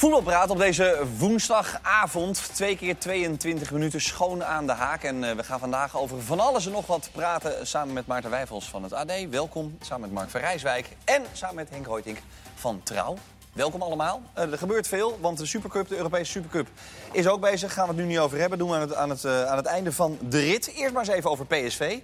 [0.00, 2.54] Voetbalpraat op deze woensdagavond.
[2.54, 5.02] Twee keer 22 minuten schoon aan de haak.
[5.02, 8.30] En uh, we gaan vandaag over van alles en nog wat praten samen met Maarten
[8.30, 9.12] Wijfels van het AD.
[9.30, 9.76] Welkom.
[9.80, 12.18] Samen met Mark van Rijswijk en samen met Henk Hoytink
[12.54, 13.16] van Trouw.
[13.52, 14.22] Welkom allemaal.
[14.38, 16.68] Uh, er gebeurt veel, want de Supercup, de Europese Supercup,
[17.12, 17.72] is ook bezig.
[17.72, 18.58] Gaan we het nu niet over hebben.
[18.58, 19.22] Doen we aan het, aan het,
[19.56, 20.72] het einde van de rit.
[20.74, 21.98] Eerst maar eens even over PSV.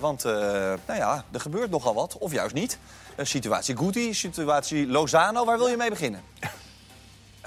[0.00, 2.78] Want nou ja, er gebeurt nogal wat, of juist niet.
[3.18, 5.44] situatie Guti, situatie Lozano.
[5.44, 6.22] Waar wil je mee beginnen?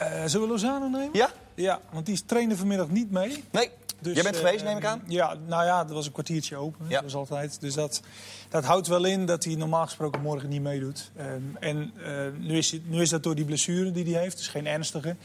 [0.02, 1.10] Uh, zullen we Lozano nemen?
[1.14, 1.30] Ja?
[1.56, 3.44] Ja, want die trainde vanmiddag niet mee.
[3.52, 3.70] Nee.
[4.02, 5.02] Dus, Jij bent uh, geweest, neem ik aan?
[5.08, 6.86] Ja, nou ja, er was een kwartiertje open.
[6.88, 7.02] Ja.
[7.02, 7.62] Dat altijd.
[7.62, 8.02] Dus dat,
[8.50, 11.12] dat houdt wel in dat hij normaal gesproken morgen niet meedoet.
[11.20, 12.08] Um, en uh,
[12.40, 14.38] nu, is nu is dat door die blessure die hij heeft.
[14.38, 15.16] Dus geen ernstige.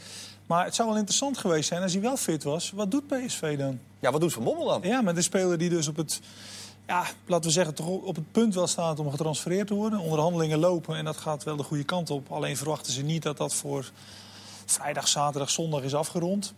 [0.47, 2.71] Maar het zou wel interessant geweest zijn als hij wel fit was.
[2.71, 3.79] Wat doet PSV dan?
[4.01, 4.81] Ja, wat doet Van Bommel dan?
[4.83, 6.21] Ja, met de speler die dus op het...
[6.87, 9.99] Ja, laten we zeggen, toch op het punt wel staat om getransfereerd te worden.
[9.99, 12.31] Onderhandelingen lopen en dat gaat wel de goede kant op.
[12.33, 13.91] Alleen verwachten ze niet dat dat voor
[14.67, 16.55] vrijdag, zaterdag, zondag is afgerond.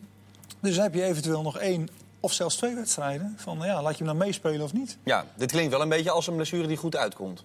[0.60, 1.88] Dus dan heb je eventueel nog één
[2.20, 3.34] of zelfs twee wedstrijden.
[3.36, 4.98] Van ja, laat je hem dan meespelen of niet.
[5.04, 7.44] Ja, dit klinkt wel een beetje als een blessure die goed uitkomt.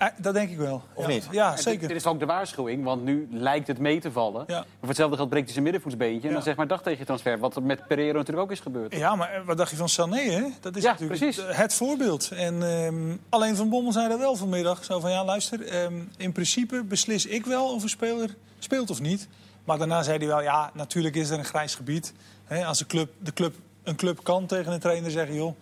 [0.00, 0.82] Eh, dat denk ik wel.
[0.94, 1.10] Of ja.
[1.10, 1.28] niet?
[1.30, 1.80] Ja, zeker.
[1.80, 4.44] Dit, dit, is ook de waarschuwing, want nu lijkt het mee te vallen.
[4.46, 4.56] Ja.
[4.56, 6.28] Maar voor hetzelfde geld breekt hij zijn middenvoetsbeentje.
[6.28, 7.38] En dan zeg maar dag tegen je transfer.
[7.38, 8.94] Wat er met Pereiro natuurlijk ook is gebeurd.
[8.96, 10.42] Ja, maar eh, wat dacht je van Sané, hè?
[10.60, 11.36] Dat is ja, natuurlijk precies.
[11.46, 12.30] het, het voorbeeld.
[12.30, 14.84] En um, alleen Van Bommel zei dat wel vanmiddag.
[14.84, 19.00] Zo van, ja, luister, um, in principe beslis ik wel of een speler speelt of
[19.00, 19.28] niet.
[19.70, 22.12] Maar daarna zei hij wel, ja, natuurlijk is er een grijs gebied.
[22.44, 25.34] He, als de club, de club, een club kan tegen een trainer zeggen...
[25.34, 25.56] joh,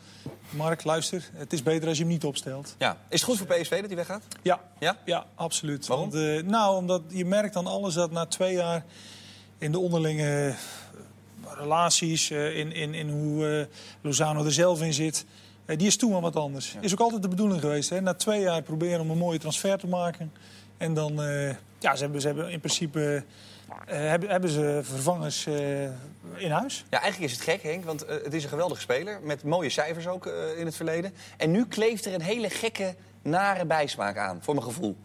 [0.50, 2.74] Mark, luister, het is beter als je hem niet opstelt.
[2.78, 2.96] Ja.
[3.08, 4.22] Is het goed voor PSV dat hij weggaat?
[4.42, 4.96] Ja, ja?
[5.04, 5.86] ja absoluut.
[5.86, 6.10] Waarom?
[6.10, 8.84] Want, uh, nou, omdat je merkt dan alles dat na twee jaar...
[9.58, 10.54] in de onderlinge
[11.48, 13.64] relaties, uh, in, in, in hoe uh,
[14.00, 15.24] Lozano er zelf in zit...
[15.66, 16.72] die is toen wel wat anders.
[16.72, 16.80] Ja.
[16.80, 17.90] Is ook altijd de bedoeling geweest.
[17.90, 18.00] Hè?
[18.00, 20.32] Na twee jaar proberen om een mooie transfer te maken...
[20.76, 21.12] En dan,
[21.78, 23.24] ja, ze hebben, ze hebben in principe
[23.68, 25.82] uh, hebben, hebben, ze vervangers uh,
[26.34, 26.84] in huis?
[26.90, 29.20] Ja, eigenlijk is het gek, Henk, want uh, het is een geweldige speler.
[29.22, 31.12] Met mooie cijfers ook in het verleden.
[31.36, 34.96] En nu kleeft er een hele gekke, nare bijsmaak aan, voor mijn gevoel.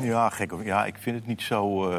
[0.00, 0.52] Ja, gek.
[0.62, 1.92] Ja, ik vind het niet zo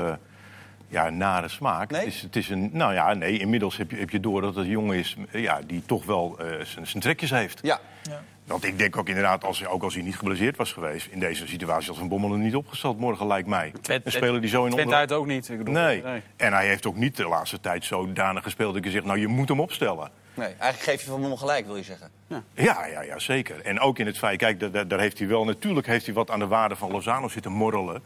[0.87, 1.91] ja, nare smaak.
[1.91, 1.99] Nee?
[1.99, 4.55] Het, is, het is een, nou ja, nee, inmiddels heb je, heb je door dat
[4.55, 6.39] het een jongen is ja, die toch wel
[6.83, 7.59] zijn trekjes heeft.
[7.61, 7.79] Ja.
[8.01, 8.23] ja.
[8.47, 11.07] Want ik denk ook inderdaad, als, ook als hij niet geblesseerd was geweest...
[11.11, 13.73] in deze situatie als Van Bommel er niet opgesteld morgen, lijkt mij.
[13.81, 14.93] Twent, een speler die zo in onder...
[14.93, 15.49] uit ook niet.
[15.49, 16.03] Ik bedoel, nee.
[16.03, 16.21] nee.
[16.35, 18.73] En hij heeft ook niet de laatste tijd zodanig gespeeld...
[18.73, 20.09] dat ik zeg, nou, je moet hem opstellen.
[20.33, 22.09] Nee, eigenlijk geef je Van Bommel gelijk, wil je zeggen.
[22.27, 23.61] Ja, ja, ja, ja zeker.
[23.61, 25.45] En ook in het feit, kijk, daar, daar heeft hij wel...
[25.45, 28.03] natuurlijk heeft hij wat aan de waarde van Lozano zitten morrelen.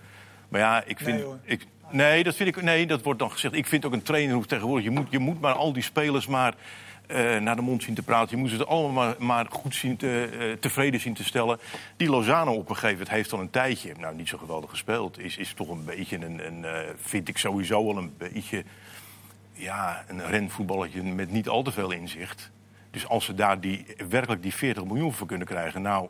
[0.49, 1.17] Maar ja, ik vind...
[1.17, 3.53] Nee, ik, nee, dat vind ik, nee, dat wordt dan gezegd.
[3.53, 4.85] Ik vind ook een trainer hoeft tegenwoordig...
[4.85, 6.53] Je moet, je moet maar al die spelers maar...
[7.11, 8.35] Uh, naar de mond zien te praten.
[8.35, 11.59] Je moet ze allemaal maar, maar goed zien te, uh, tevreden zien te stellen.
[11.97, 15.19] Die Lozano op een gegeven moment heeft al een tijdje, nou niet zo geweldig gespeeld,
[15.19, 18.63] is, is toch een beetje een, een uh, vind ik sowieso al een beetje,
[19.53, 22.51] ja, een renvoetballetje met niet al te veel inzicht.
[22.91, 26.07] Dus als ze daar die, werkelijk die 40 miljoen voor kunnen krijgen, nou,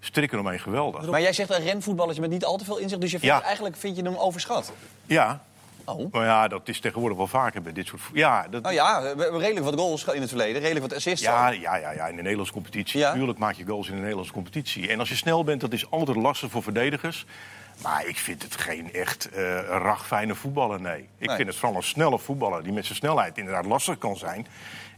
[0.00, 1.10] strikken eromheen geweldig.
[1.10, 3.42] Maar jij zegt een renvoetballetje met niet al te veel inzicht, dus je vindt, ja.
[3.42, 4.72] eigenlijk vind je hem overschat?
[5.06, 5.44] Ja,
[5.86, 6.12] Oh.
[6.12, 8.02] Maar ja, dat is tegenwoordig wel vaker bij dit soort...
[8.12, 8.62] Ja, dat...
[8.62, 11.24] Nou ja, redelijk wat goals in het verleden, redelijk wat assists.
[11.24, 13.00] Ja, ja, ja, ja, in de Nederlandse competitie.
[13.00, 13.10] Ja.
[13.10, 14.88] Natuurlijk maak je goals in de Nederlandse competitie.
[14.88, 17.26] En als je snel bent, dat is altijd lastig voor verdedigers.
[17.82, 21.08] Maar ik vind het geen echt uh, ragfijne voetballer, nee.
[21.18, 21.36] Ik Nee.
[21.36, 24.46] vind het vooral een snelle voetballer die met zijn snelheid inderdaad lastig kan zijn.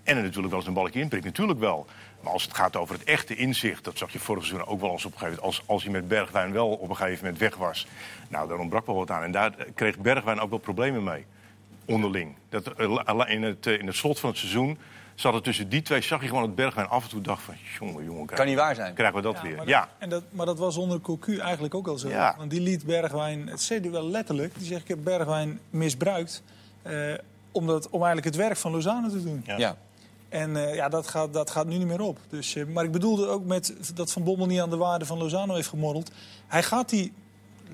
[0.02, 1.86] En er natuurlijk wel eens een balletje inprikt, natuurlijk wel.
[2.28, 4.90] Maar als het gaat over het echte inzicht, dat zag je vorig seizoen ook wel
[4.90, 5.58] eens op een gegeven moment.
[5.58, 7.86] Als, als hij met Bergwijn wel op een gegeven moment weg was.
[8.28, 9.22] Nou, daar ontbrak wel wat aan.
[9.22, 11.24] En daar kreeg Bergwijn ook wel problemen mee.
[11.84, 12.34] Onderling.
[12.48, 14.78] Dat, eh, in, het, eh, in het slot van het seizoen
[15.14, 16.00] zat het tussen die twee.
[16.00, 17.54] Zag je gewoon dat Bergwijn af en toe dacht van...
[17.80, 18.94] jongen, jongen, Kan niet waar zijn.
[18.94, 19.56] krijgen we dat Ja, weer.
[19.56, 19.80] maar Ja.
[19.80, 22.08] Dat, en dat, maar dat was onder Cocu eigenlijk ook al zo.
[22.08, 22.34] Ja.
[22.38, 26.42] Want die liet Bergwijn, het zei hij wel letterlijk, die zegt ik heb Bergwijn misbruikt.
[26.82, 27.14] eh,
[27.52, 29.42] omdat, om eigenlijk het werk van Lozano te doen.
[29.46, 29.56] Ja.
[29.58, 29.76] Ja.
[30.28, 32.18] En eh, ja, dat gaat, dat gaat nu niet meer op.
[32.28, 35.18] Dus, eh, maar ik bedoelde ook met dat Van Bommel niet aan de waarde van
[35.18, 36.10] Lozano heeft gemorreld.
[36.46, 37.12] Hij gaat die,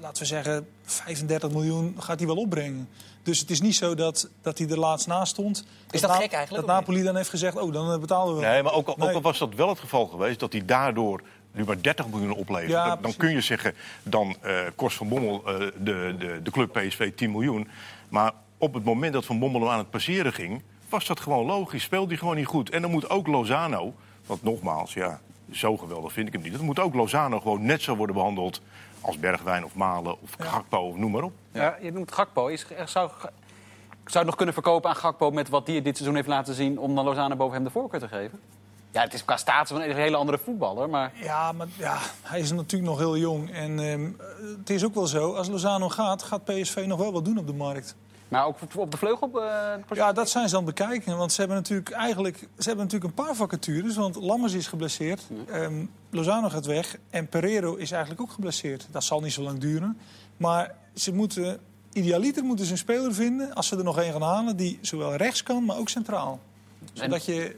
[0.00, 2.88] laten we zeggen, 35 miljoen gaat hij wel opbrengen.
[3.25, 5.64] Dus het is niet zo dat, dat hij er laatst naast stond.
[5.90, 6.76] Is dat gek eigenlijk, Dat?
[6.76, 8.50] Napoli dan heeft gezegd, oh, dan eh, betalen we wel.
[8.50, 11.23] Nee, maar ook al, ook al was dat wel het geval geweest, dat hij daardoor
[11.52, 12.70] nu maar 30 miljoen oplevert.
[12.70, 16.73] Ja, dan, kun je zeggen, dan eh, kost Van Bommel eh, de, de, de club
[16.73, 17.69] PSV 10 miljoen.
[18.08, 20.62] Maar op het moment dat Van Bommel hem aan het passeren ging,
[20.94, 21.82] was dat gewoon logisch.
[21.82, 22.70] Speelde hij gewoon niet goed.
[22.70, 23.94] En dan moet ook Lozano,
[24.26, 25.20] want nogmaals, ja,
[25.50, 26.52] zo geweldig vind ik hem niet.
[26.52, 28.61] Dat moet ook Lozano gewoon net zo worden behandeld
[29.00, 31.32] als Bergwijn of Malen of Gakpo of noem maar op.
[31.52, 31.76] Ja.
[31.81, 32.46] je noemt Gakpo.
[32.46, 33.31] Is, er zou, zou
[34.05, 36.79] het nog kunnen verkopen aan Gakpo met wat hij dit seizoen heeft laten zien...
[36.79, 38.40] om dan Lozano boven hem de voorkeur te geven?
[38.90, 40.88] Ja, het is qua status een hele andere voetballer.
[40.88, 41.12] Maar...
[41.14, 43.50] Ja, maar ja, hij is natuurlijk nog heel jong.
[43.50, 44.11] En ehm,
[44.58, 47.47] het is ook wel zo, als Lozano gaat, gaat PSV nog wel wat doen op
[47.47, 47.97] de markt.
[48.34, 49.31] Maar ook op de vleugel?
[49.34, 51.16] Uh, ja, dat zijn ze aan het bekijken.
[51.16, 53.96] Want ze hebben natuurlijk eigenlijk ze hebben natuurlijk een paar vacatures.
[53.96, 55.22] Want Lammers is geblesseerd,
[55.52, 58.86] um, Lozano gaat weg en Pereiro is eigenlijk ook geblesseerd.
[58.90, 59.98] Dat zal niet zo lang duren.
[60.36, 61.60] Maar ze moeten,
[61.92, 65.14] idealiter moeten ze een speler vinden, als ze er nog één gaan halen, die zowel
[65.14, 66.40] rechts kan, maar ook centraal.
[66.92, 67.56] Zodat je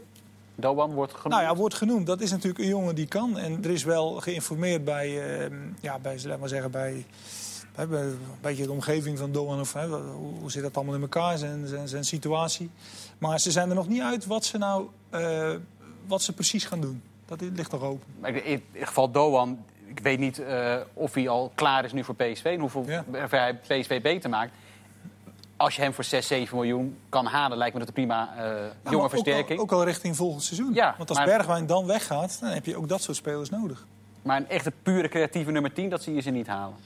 [0.55, 1.34] Doan wordt genoemd?
[1.34, 2.06] Nou ja, wordt genoemd.
[2.06, 3.38] Dat is natuurlijk een jongen die kan.
[3.38, 7.06] En er is wel geïnformeerd bij, uh, ja, bij, laat maar zeggen, bij,
[7.76, 9.61] een beetje de omgeving van Doan.
[9.61, 12.70] Of, hè, hoe zit dat allemaal in elkaar, zijn, zijn, zijn, situatie.
[13.19, 15.55] Maar ze zijn er nog niet uit wat ze nou uh,
[16.06, 17.02] wat ze precies gaan doen.
[17.26, 18.06] Dat ligt nog open.
[18.23, 22.14] In ieder geval Doan, ik weet niet uh, of hij al klaar is nu voor
[22.14, 22.44] PSV.
[22.44, 23.05] En hoeveel ja.
[23.28, 24.52] hij PSV beter maakt
[25.56, 28.93] als je hem voor 6, 7 miljoen kan halen, lijkt me dat een prima uh,
[28.93, 29.61] jonge versterking.
[29.61, 30.75] Ook al, ook al, richting volgend seizoen.
[30.75, 33.87] Ja, Want als Bergwijn dan weggaat, dan heb je ook dat soort spelers nodig.
[34.22, 36.76] Maar een echte pure creatieve nummer 10, dat zie je ze niet halen.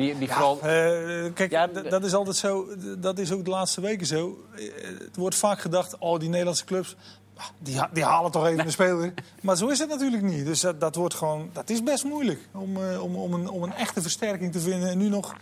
[0.00, 0.56] Die, die ja, vooral...
[0.56, 2.66] Uh, kijk, ja, dat is altijd zo.
[2.98, 4.44] Dat is ook de laatste weken zo.
[4.56, 4.62] Eh,
[4.98, 6.96] het wordt vaak gedacht, oh, die Nederlandse clubs...
[7.36, 8.66] Ah, die, die halen toch even nee.
[8.66, 9.14] een speler.
[9.42, 10.44] Maar zo is het natuurlijk niet.
[10.44, 13.62] Dus dat, dat, wordt gewoon, dat is best moeilijk om, uh, om, om, een, om
[13.62, 14.88] een echte versterking te vinden.
[14.88, 15.34] En nu nog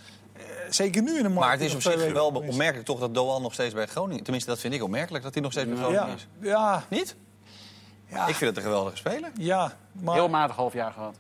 [0.71, 1.41] zeker nu in de markt.
[1.41, 4.23] Maar het is op zich wel opmerkelijk toch dat Doan nog steeds bij Groningen...
[4.23, 6.15] Tenminste, dat vind ik opmerkelijk, dat hij nog steeds bij Groningen ja.
[6.15, 6.27] is.
[6.41, 6.85] Ja.
[6.89, 7.17] Niet?
[8.07, 8.27] Ja.
[8.27, 9.31] Ik vind het een geweldige speler.
[9.39, 10.15] Ja, maar...
[10.15, 11.17] Heel matig half jaar gehad.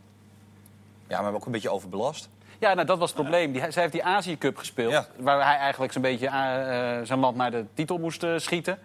[1.08, 2.28] Ja, maar ook een beetje overbelast.
[2.58, 3.52] Ja, nou, dat was het probleem.
[3.52, 4.92] Die, zij heeft die Azië Cup gespeeld.
[4.92, 5.06] Ja.
[5.16, 6.32] Waar hij eigenlijk zo'n beetje uh,
[7.06, 8.78] zijn land naar de titel moest uh, schieten.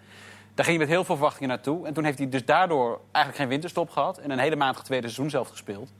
[0.54, 1.88] Daar ging hij met heel veel verwachtingen naartoe.
[1.88, 4.18] En toen heeft hij dus daardoor eigenlijk geen winterstop gehad.
[4.18, 5.92] En een hele matige tweede seizoen zelf gespeeld.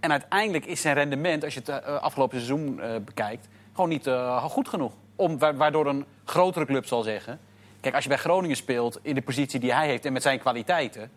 [0.00, 4.10] En uiteindelijk is zijn rendement, als je het uh, afgelopen seizoen bekijkt gewoon niet
[4.40, 4.92] goed genoeg.
[5.16, 7.40] Om, waardoor een grotere club zal zeggen...
[7.80, 10.38] Kijk, als je bij Groningen speelt in de positie die hij heeft en met zijn
[10.38, 11.10] kwaliteiten...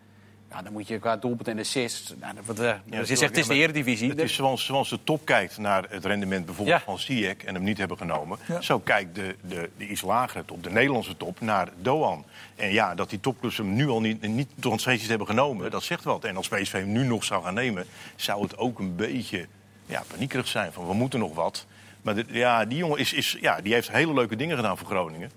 [0.52, 2.14] Ja, dan moet je qua doelpunt en assist...
[2.20, 4.08] Nou, wat, uh, ja, je zegt, het is de eredivisie.
[4.08, 7.36] Het is zoals, zoals de top kijkt naar het rendement bijvoorbeeld van Ziyech...
[7.36, 8.38] en hem niet hebben genomen.
[8.60, 12.24] Zo kijkt de, de, de iets lagere top, de Nederlandse top, naar Doan.
[12.54, 15.70] En ja, dat die topclubs hem nu al niet, niet tot steeds hebben genomen...
[15.70, 16.24] dat zegt wat.
[16.24, 17.86] En als PSV hem nu nog zou gaan nemen...
[18.16, 19.46] zou het ook een beetje
[19.86, 20.72] ja, paniekerig zijn.
[20.72, 21.66] Van, we moeten nog wat...
[22.02, 25.30] Maar ja, die jongen is, is, ja, die heeft hele leuke dingen gedaan voor Groningen.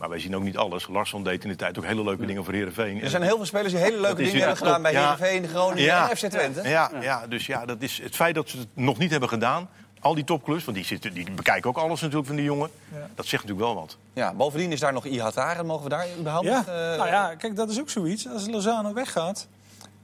[0.00, 0.86] Maar wij zien ook niet alles.
[0.88, 3.02] Larsson deed in de tijd ook hele leuke dingen voor Herenveen.
[3.02, 5.84] Er zijn heel veel spelers die hele leuke dingen hebben gedaan bij ja, Heerenveen, Groningen
[5.84, 6.68] ja, en FC Twente.
[6.68, 9.68] Ja, ja, dus ja, dat is het feit dat ze het nog niet hebben gedaan.
[10.00, 12.70] Al die topclubs, want die, zitten, die bekijken ook alles natuurlijk van die jongen.
[13.14, 13.96] Dat zegt natuurlijk wel wat.
[14.12, 15.66] Ja, bovendien is daar nog Ihataren.
[15.66, 16.60] Mogen we daar überhaupt ja.
[16.60, 18.28] Uh, nou ja, kijk, dat is ook zoiets.
[18.28, 19.48] Als Lozano weggaat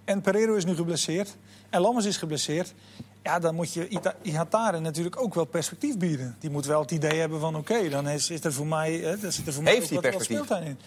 [0.04, 1.36] en Pereiro is nu geblesseerd
[1.70, 2.74] en Lammers is geblesseerd...
[3.26, 6.36] Ja, dan moet je Ihatare natuurlijk ook wel perspectief bieden.
[6.38, 8.92] Die moet wel het idee hebben van oké, dan is, is er voor mij...
[8.92, 10.60] Hè, dat zit er voor heeft mij hij perspectief?
[10.60, 10.78] in.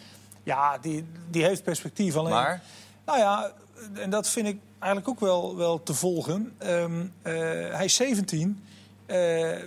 [0.43, 2.15] Ja, die, die heeft perspectief.
[2.15, 2.61] Alleen, maar?
[3.05, 3.51] Nou ja,
[3.93, 6.53] en dat vind ik eigenlijk ook wel, wel te volgen.
[6.63, 7.33] Um, uh,
[7.75, 8.63] hij is 17.
[9.07, 9.63] Uh, eh,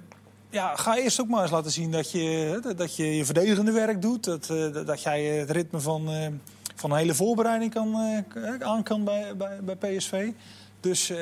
[0.50, 4.02] ja, ga eerst ook maar eens laten zien dat je dat je, je verdedigende werk
[4.02, 4.24] doet.
[4.24, 6.10] Dat, uh, dat jij het ritme van,
[6.74, 7.96] van een hele voorbereiding kan,
[8.58, 10.30] aan kan bij, bij, bij PSV.
[10.82, 11.18] Dus uh,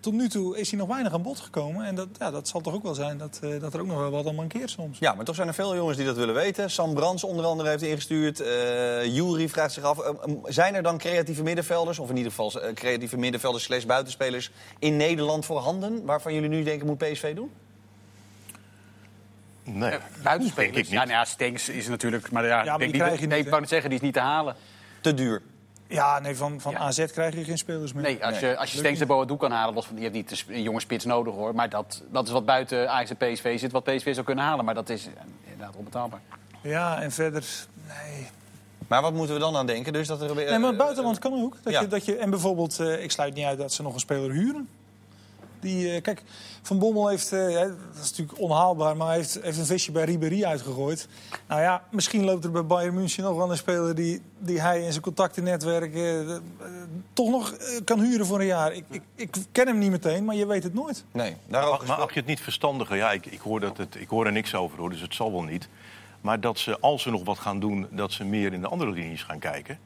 [0.00, 1.86] tot nu toe is hij nog weinig aan bod gekomen.
[1.86, 3.98] En dat, ja, dat zal toch ook wel zijn dat, uh, dat er ook nog
[3.98, 4.98] wel wat aan mankeert soms.
[4.98, 6.70] Ja, maar toch zijn er veel jongens die dat willen weten.
[6.70, 8.40] Sam Brands onder andere heeft ingestuurd.
[8.40, 10.12] Uh, Jury vraagt zich af,
[10.44, 11.98] zijn er dan creatieve middenvelders...
[11.98, 16.04] of in ieder geval creatieve middenvelders slash buitenspelers in Nederland voorhanden...
[16.04, 17.50] waarvan jullie nu denken moet PSV doen?
[19.64, 20.54] Nee, buitenspelers.
[20.54, 20.88] Denk ik niet.
[20.88, 22.30] Ja, nou ja, Stenks is natuurlijk...
[22.30, 24.14] Maar ja, ja maar denk niet, nee, niet, ik wou het zeggen, die is niet
[24.14, 24.54] te halen.
[25.00, 25.42] Te duur.
[25.88, 28.02] Ja, nee, van, van AZ krijg je geen spelers meer.
[28.02, 30.44] Nee, als je, als je Stenks de Boadu kan halen, los van, je hebt niet
[30.48, 31.54] een jonge spits nodig hoor.
[31.54, 34.64] Maar dat, dat is wat buiten Ajax en PSV zit, wat PSV zou kunnen halen.
[34.64, 35.08] Maar dat is
[35.44, 36.20] inderdaad onbetaalbaar.
[36.60, 37.44] Ja, en verder,
[37.86, 38.26] nee.
[38.88, 39.92] Maar wat moeten we dan aan denken?
[39.92, 41.56] Dus dat er, nee, maar het buitenland kan ook.
[41.62, 44.00] Dat je, dat je, en bijvoorbeeld, uh, ik sluit niet uit dat ze nog een
[44.00, 44.68] speler huren.
[45.60, 46.22] Die, uh, kijk,
[46.62, 47.70] Van Bommel heeft, uh, dat
[48.02, 51.08] is natuurlijk onhaalbaar, maar heeft, heeft een visje bij Ribéry uitgegooid.
[51.48, 54.82] Nou ja, misschien loopt er bij Bayern München nog wel een speler die, die hij
[54.82, 56.36] in zijn contactennetwerk uh,
[57.12, 58.72] toch nog kan huren voor een jaar.
[58.72, 61.04] Ik, ik, ik, ken hem niet meteen, maar je weet het nooit.
[61.12, 62.96] Nee, maar, maar acht je het niet verstandiger?
[62.96, 65.32] Ja, ik, ik, hoor dat het, ik hoor er niks over, hoor, dus het zal
[65.32, 65.68] wel niet.
[66.20, 68.90] Maar dat ze, als ze nog wat gaan doen, dat ze meer in de andere
[68.90, 69.78] linies gaan kijken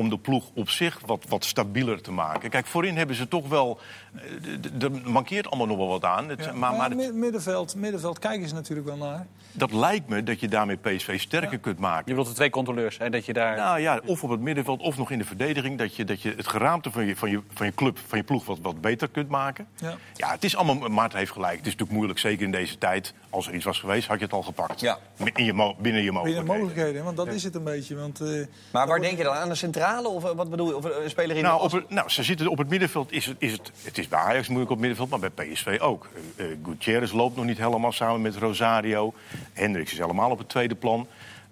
[0.00, 2.50] om de ploeg op zich wat, wat stabieler te maken.
[2.50, 3.80] Kijk, voorin hebben ze toch wel...
[4.14, 6.28] Eh, er mankeert allemaal nog wel wat aan.
[6.28, 7.14] Het, ja, maar, maar het...
[7.14, 9.26] middenveld, middenveld kijken ze natuurlijk wel naar.
[9.52, 12.04] Dat lijkt me dat je daarmee PSV sterker kunt maken.
[12.06, 13.10] Je wilt de twee controleurs, hè?
[13.10, 13.56] Dat je daar...
[13.56, 15.78] Nou ja, of op het middenveld of nog in de verdediging.
[15.78, 18.24] Dat je, dat je het geraamte van je, van, je, van je club, van je
[18.24, 19.66] ploeg wat, wat beter kunt maken.
[19.76, 19.94] Ja.
[20.14, 20.88] ja, het is allemaal...
[20.88, 21.56] Maarten heeft gelijk.
[21.56, 23.14] Het is natuurlijk moeilijk, zeker in deze tijd.
[23.30, 24.80] Als er iets was geweest, had je het al gepakt.
[24.80, 24.98] Ja.
[25.34, 26.22] In je, binnen je mogelijkheden.
[26.22, 27.96] Binnen mogelijkheden, want dat is het een beetje.
[27.96, 29.48] Want, uh, maar waar denk je dan aan?
[29.48, 30.76] De centrale Of eh, wat bedoel je?
[30.76, 33.12] Of een speler in Nou, de op nou, ze zitten op het middenveld.
[33.12, 35.78] Is het, is het, het is bij Ajax moeilijk op het middenveld, maar bij PSV
[35.80, 36.08] ook.
[36.36, 39.14] Eh eh, Gutierrez loopt nog niet helemaal samen met Rosario.
[39.52, 41.06] Hendricks is helemaal op het tweede plan.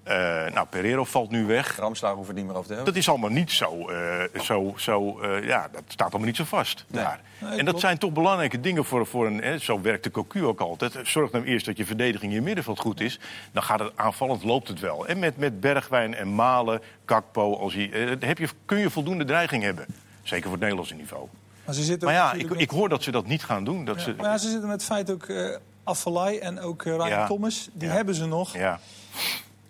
[0.08, 1.76] Eh, nou, Pereiro valt nu weg.
[1.76, 2.92] Ramslaar hoeven niet meer over te hebben.
[2.92, 6.44] Dat is allemaal niet zo, eh, zo, zo eh, ja, dat staat allemaal niet zo
[6.44, 7.20] vast daar.
[7.38, 7.80] Nee, en dat klopt.
[7.80, 10.98] zijn toch belangrijke dingen voor, voor een, hè, zo werkt de Cocu ook altijd.
[11.02, 13.18] Zorg nou eerst dat je verdediging in je middenveld goed is.
[13.52, 15.06] Dan gaat het aanvallend, loopt het wel.
[15.06, 19.24] En met, met Bergwijn en Malen, Kakpo, als je, eh, heb je, kun je voldoende
[19.24, 19.86] dreiging hebben.
[20.22, 21.26] Zeker voor het Nederlandse niveau.
[21.64, 23.84] Maar, ze zitten Maar ja, ik, ik hoor dat ze dat niet gaan doen.
[23.84, 27.08] Dat ze, maar ja, ze zitten met het feit ook eh Afvalai en ook Ryan
[27.08, 27.26] Ja.
[27.26, 27.68] Thomas.
[27.72, 27.94] Die Ja.
[27.94, 28.56] hebben ze nog.
[28.56, 28.80] ja.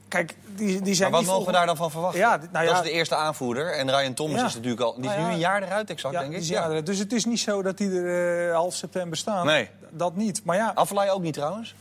[0.09, 2.21] Kijk, die, die Maar wat mogen we daar dan van verwachten?
[2.21, 2.73] Ja, nou ja.
[2.73, 3.73] Dat is de eerste aanvoerder.
[3.73, 4.47] En Ryan Thomas Ja.
[4.47, 4.95] is natuurlijk al...
[4.95, 5.27] Die is Nou ja.
[5.27, 6.51] nu een jaar eruit, exact, Ja, denk ik.
[6.51, 6.85] er.
[6.85, 9.47] Dus het is niet zo dat die er eh, half september staan.
[9.47, 9.69] Nee.
[9.91, 10.45] Dat niet.
[10.45, 11.75] Maar ja, Afvallei ook niet trouwens?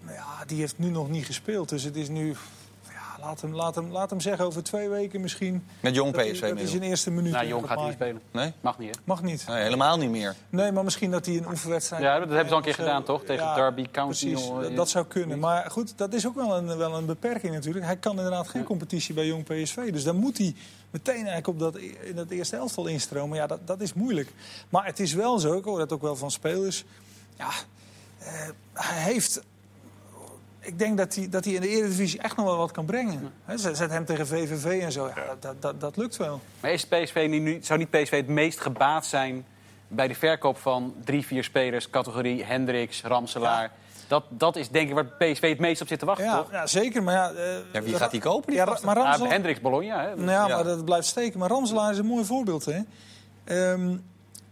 [0.00, 1.68] Nou ja, die heeft nu nog niet gespeeld.
[1.68, 2.36] Dus het is nu...
[3.24, 5.66] Laat, hem, laat, hem, laat hem zeggen over twee weken misschien.
[5.80, 6.68] Met jong PSV Dat middel.
[6.68, 8.20] zijn eerste minuut Nou, Jong gaat niet spelen.
[8.30, 8.52] Nee?
[8.60, 9.00] Mag niet, hè?
[9.04, 9.46] Mag niet.
[9.46, 10.34] Nee, helemaal niet meer.
[10.50, 12.02] Nee, maar misschien dat hij een oefenwedstrijd...
[12.02, 13.24] Ja, dat hebben ze al een keer gedaan, toch?
[13.24, 15.38] Tegen Derby County, Precies, dat zou kunnen.
[15.38, 17.84] Maar goed, dat is ook wel een, wel een beperking natuurlijk.
[17.84, 19.92] Hij kan inderdaad geen competitie bij Jong PSV.
[19.92, 20.54] Dus dan moet hij
[20.90, 23.36] meteen eigenlijk op dat, in dat eerste elftal instromen.
[23.36, 24.32] Ja, dat, dat is moeilijk.
[24.68, 26.84] Maar het is wel zo, ik hoor dat ook wel van spelers...
[27.36, 27.50] Ja,
[28.18, 29.40] eh, hij heeft...
[30.66, 33.32] Ik denk dat hij, dat hij in de Eredivisie echt nog wel wat kan brengen.
[33.44, 35.06] Hè, zet zet hem tegen VVV en zo.
[35.06, 36.40] Ja, dat, dat, dat, lukt wel.
[36.60, 39.44] Maar is PSV nu- zou niet PSV het meest gebaat zijn
[39.88, 43.70] bij de verkoop van drie, vier spelers, categorie Hendricks, Ramselaar?
[44.08, 46.50] Dat, dat is denk ik waar PSV het meest op zit te wachten, Ja, toch?
[46.50, 47.02] ja zeker.
[47.02, 48.46] Maar ja, eh, Ja, wie gaat die kopen?
[48.50, 49.30] Die Ja, maar Ja, Ramselaar...
[49.30, 50.14] Hendricks Bologna, hè?
[50.16, 50.54] Nou ja, Ja.
[50.54, 51.38] maar dat blijft steken.
[51.38, 52.64] Maar Ramselaar is een mooi voorbeeld.
[52.64, 52.80] Hè?
[53.44, 53.96] Ehm,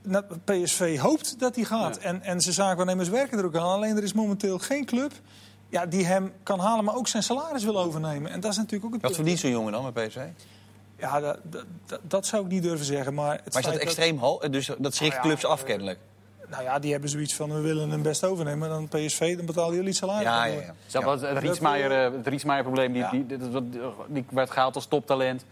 [0.03, 1.99] nou, PSV hoopt dat hij gaat.
[2.01, 2.09] Ja.
[2.09, 3.63] En, en zijn zaakwaarnemers werken er ook aan.
[3.63, 5.13] Alleen er is momenteel geen club
[5.73, 8.31] ja, die hem kan halen, maar ook zijn salaris wil overnemen.
[8.31, 10.19] En dat is natuurlijk ook het Wat verdient zo'n jongen dan met PSV?
[10.99, 13.15] Ja, dat, dat, dat- dat zou ik niet durven zeggen.
[13.15, 14.39] Maar, het Maar is dat extreem hoog?
[14.49, 15.99] Dus dat schrikt Nou ja, clubs af kennelijk.
[16.49, 18.69] nou ja, die hebben zoiets van, we willen hem best overnemen.
[18.69, 20.23] Dan PSV, dan betalen jullie het salaris.
[20.23, 20.63] Ja, ja, voor.
[20.63, 20.75] ja.
[20.87, 23.11] Zelfs het, het eh, het Rietsmaier-probleem, die, Ja.
[23.11, 25.45] die, die, die- die werd gehaald als toptalent.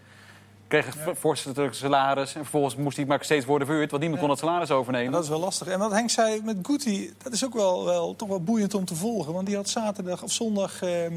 [0.71, 2.35] Kreeg een forse salaris.
[2.35, 5.11] En vervolgens moest hij maar steeds worden verhuurd, want niemand kon het salaris En overnemen.
[5.11, 5.67] dat is wel lastig.
[5.67, 8.85] En wat Henk zei met Guti, dat is ook wel, wel, toch wel boeiend om
[8.85, 9.33] te volgen.
[9.33, 11.13] Want die had zaterdag of zondag ehm,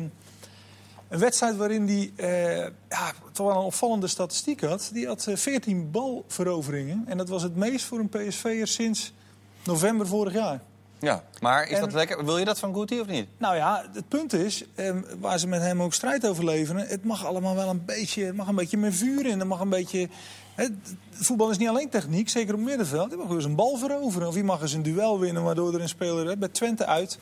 [1.09, 4.91] een wedstrijd waarin hij eh, ja, toch wel een opvallende statistiek had.
[4.93, 7.05] Die had eh, 14 balveroveringen.
[7.07, 9.13] En dat was het meest voor een PSV'er sinds
[9.65, 10.61] november vorig jaar.
[11.05, 12.25] Ja, maar is En- dat lekker?
[12.25, 13.27] Wil je dat van Guti of niet?
[13.37, 16.87] Nou ja, het punt is, ehm, waar ze met hem ook strijd over leveren...
[16.87, 19.41] het mag allemaal wel een beetje, het mag een beetje meer vuur in.
[19.41, 20.09] Er mag een beetje...
[20.55, 20.67] Hè,
[21.11, 23.11] voetbal is niet alleen techniek, zeker op het middenveld.
[23.11, 24.29] Je mag dus een bal veroveren.
[24.29, 26.27] Of je mag eens een duel winnen, waardoor er een speler...
[26.27, 27.19] Hè, bij Twente uit.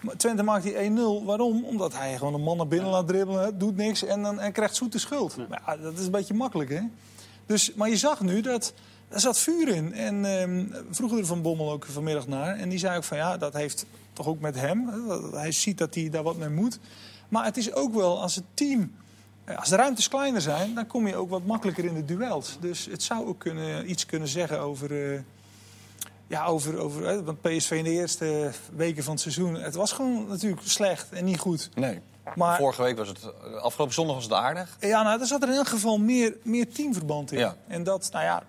[0.00, 1.24] Maar Twente maakt die 1-0.
[1.24, 1.64] Waarom?
[1.64, 3.58] Omdat hij gewoon een man naar binnen laat dribbelen.
[3.58, 5.36] doet niks en, dan, en krijgt zoete schuld.
[5.36, 6.80] Maar ja, dat is een beetje makkelijk, hè?
[7.46, 8.72] Dus, maar je zag nu dat...
[9.08, 9.94] Er zat vuur in.
[9.94, 12.56] En ehm vroegen er Van Bommel ook vanmiddag naar.
[12.56, 14.90] En die zei ook van ja, dat heeft toch ook met hem.
[15.32, 16.78] Hij ziet dat hij daar wat mee moet.
[17.28, 18.92] Maar het is ook wel als het team.
[19.44, 22.56] eh, Als de ruimtes kleiner zijn, dan kom je ook wat makkelijker in de duels.
[22.60, 25.12] Dus het zou ook kunnen, iets kunnen zeggen over.
[25.14, 25.20] eh,
[26.28, 29.54] ja, over, over hè, want PSV in de eerste weken van het seizoen.
[29.54, 31.70] Het was gewoon natuurlijk slecht en niet goed.
[31.74, 32.00] Nee.
[32.34, 33.18] Maar Vorige week was het...
[33.60, 34.76] Afgelopen zondag was het aardig.
[34.80, 37.38] ja, nou, er zat er in elk geval meer, meer teamverband in.
[37.38, 37.56] Ja.
[37.66, 38.42] En dat, nou ja,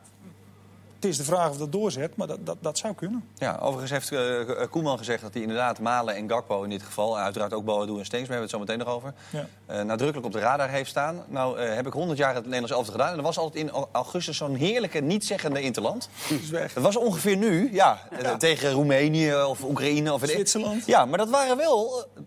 [0.97, 3.23] het is de vraag of dat doorzet, maar dat, dat, dat zou kunnen.
[3.35, 7.17] Ja, overigens heeft eh, Koeman gezegd dat hij inderdaad Malen en Gakpo in dit geval...
[7.19, 9.13] uiteraard ook Boadu en Steens, maar hebben we het zo meteen nog over...
[9.29, 9.47] Ja.
[9.65, 11.23] eh, nadrukkelijk op de radar heeft staan.
[11.27, 13.11] Nou eh, heb ik 100 jaar het Nederlands elftal gedaan...
[13.11, 16.09] en er was altijd in au- augustus zo'n heerlijke, niet-zeggende interland.
[16.41, 16.73] is weg.
[16.73, 20.13] Dat was ongeveer nu, ja, eh, tegen Roemenië of Oekraïne.
[20.13, 20.85] Of Zwitserland.
[20.85, 22.21] Ja, maar dat waren wel, eh,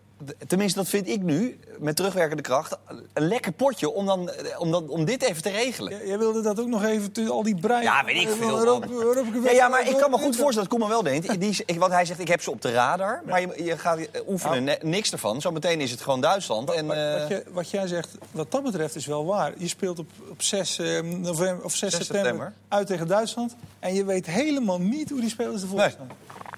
[0.46, 2.76] tenminste dat vind ik nu, met terugwerkende kracht...
[3.12, 5.92] een lekker potje om, dan, eh, om, dan, om dit even te regelen.
[5.92, 7.82] J- Jij wilde dat ook nog even, al die brein.
[7.82, 10.88] Ja, weet ik veel, ik Ja, ja, maar ik kan me goed voorstellen dat Koeman
[10.88, 11.40] wel denkt.
[11.40, 13.22] Die, ik- want hij zegt, ik heb ze op de radar.
[13.26, 15.40] Maar je, je gaat eh, oefenen, ne- niks ervan.
[15.40, 16.70] Zometeen is het gewoon Duitsland.
[16.70, 19.52] En, Wat, eh, wat, je- wat jij zegt, wat dat betreft, is wel waar.
[19.56, 22.52] Je speelt op, op 6, eh, november, of 6, 6 september, september.
[22.68, 23.56] uit tegen Duitsland.
[23.78, 25.90] En je weet helemaal niet hoe die spelers ervoor Nee.
[25.90, 26.08] staan.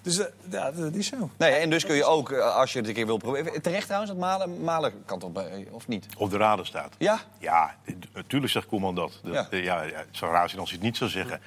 [0.03, 1.31] Dus eh, ja, dat is zo.
[1.37, 3.63] nee, en dus kun je ook, eh, als je het een keer wil proberen...
[3.63, 6.07] Terecht trouwens, dat Malen, Malen kan toch bij, of niet?
[6.19, 6.95] Op de radar staat.
[6.99, 7.21] Ja?
[7.39, 7.75] Ja,
[8.15, 9.21] natuurlijk zegt Koeman dat.
[9.23, 9.59] dat Ja.
[9.59, 9.83] ja.
[9.83, 11.41] Het zou raar zijn als hij het niet zou zeggen.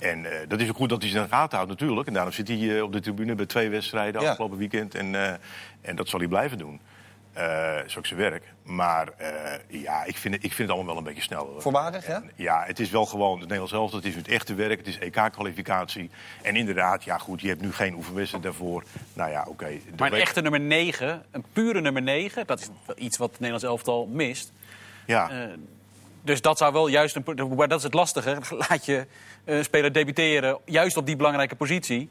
[0.00, 2.06] En eh, dat is ook goed dat hij ze in de gaten houdt natuurlijk.
[2.06, 4.30] En daarom zit hij eh, op de tribune bij twee wedstrijden Ja.
[4.30, 4.94] afgelopen weekend.
[4.94, 5.34] En, eh,
[5.80, 6.80] en dat zal hij blijven doen.
[7.32, 8.44] Eh is ook zijn werk.
[8.62, 11.54] Maar eh, ja, ik vind, het, ik vind het allemaal wel een beetje snel.
[11.58, 12.14] Voorbarig, ja?
[12.14, 13.98] En, ja, het is wel gewoon het Nederlands elftal.
[13.98, 14.78] Het is het echte werk.
[14.78, 16.10] Het is EK-kwalificatie.
[16.42, 18.84] En inderdaad, ja goed, je hebt nu geen oefenwedstrijd daarvoor.
[19.12, 19.64] Nou ja, oké.
[19.96, 23.30] Maar een week- echte nummer 9, een pure nummer 9, dat is wel iets wat
[23.30, 24.52] het Nederlands elftal mist.
[25.06, 25.30] Ja.
[25.30, 25.48] Eh,
[26.22, 28.38] Dus dat zou wel juist een, maar dat is het lastige.
[28.68, 29.06] Laat je
[29.44, 32.10] een speler debuteren, juist op die belangrijke positie.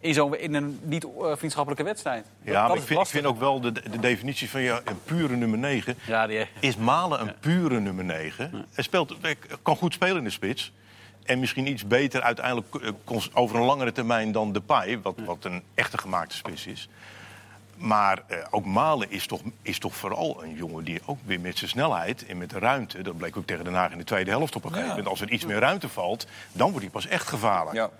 [0.00, 2.26] In, zo, in een niet uh, vriendschappelijke wedstrijd.
[2.42, 5.36] Ja, maar ik vind, ik vind, ook wel de, de definitie van ja, een pure
[5.36, 5.96] nummer 9.
[6.06, 6.46] Ja, die...
[6.60, 8.50] Is Malen een pure nummer 9?
[8.52, 8.64] Ja.
[8.72, 10.72] Hij, speelt, hij kan goed spelen in de spits.
[11.24, 15.62] En misschien iets beter uiteindelijk eh, over een langere termijn dan Depay, wat, wat een
[15.74, 16.88] echte gemaakte spits is.
[17.76, 21.58] Maar uh, ook Malen is toch, is toch vooral een jongen die ook weer met
[21.58, 23.02] zijn snelheid en met de ruimte...
[23.02, 25.08] dat bleek ook tegen Den Haag in de tweede helft op een gegeven moment...
[25.08, 27.76] als er iets meer ruimte valt, dan wordt hij pas echt gevaarlijk.
[27.76, 27.90] Ja.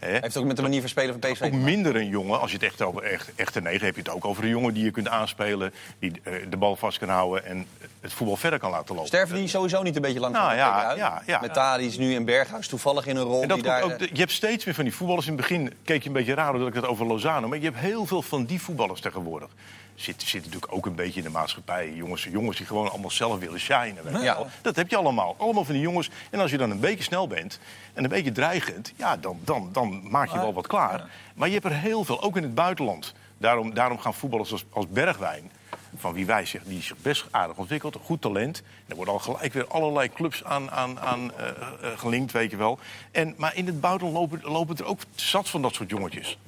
[0.00, 0.18] He?
[0.20, 2.56] Heeft ook met de manier van spelen van PSV Ook minder een jongen, als je
[2.56, 4.90] het echt over echt, echte negen heb je het ook over een jongen die je
[4.90, 7.66] kunt aanspelen, die uh, de bal vast kan houden en
[8.00, 9.08] het voetbal verder kan laten lopen.
[9.08, 10.98] Sterven die sowieso niet een beetje lang nou, ja, uit?
[10.98, 11.40] Ja, ja.
[11.40, 13.82] Met Tadis nu in Berghuis toevallig in een rol en dat die daar...
[13.82, 15.26] Ook, je hebt steeds meer van die voetballers.
[15.26, 17.64] In het begin keek je een beetje raar dat ik het over Lozano, maar je
[17.64, 19.48] hebt heel veel van die voetballers tegenwoordig.
[19.94, 21.92] Zit, zit natuurlijk ook een beetje in de maatschappij.
[21.94, 24.22] Jongens, jongens die gewoon allemaal zelf willen shinen.
[24.22, 24.46] Ja.
[24.62, 25.34] Dat heb je allemaal.
[25.38, 26.10] Allemaal van die jongens.
[26.30, 27.58] En als je dan een beetje snel bent
[27.92, 28.92] en een beetje dreigend...
[28.96, 31.10] ja, dan, dan, dan maak je wel wat klaar.
[31.34, 33.14] Maar je hebt er heel veel, ook in het buitenland.
[33.38, 35.50] Daarom, daarom gaan voetballers als, als Bergwijn
[35.96, 38.58] van wie wij zeggen, die zich best aardig ontwikkelt, een goed talent.
[38.58, 42.50] En er worden al gelijk weer allerlei clubs aan, aan, aan uh, uh, gelinkt, weet
[42.50, 42.78] je wel.
[43.10, 46.38] En, maar in het buitenland lopen, lopen er ook zat van dat soort jongetjes.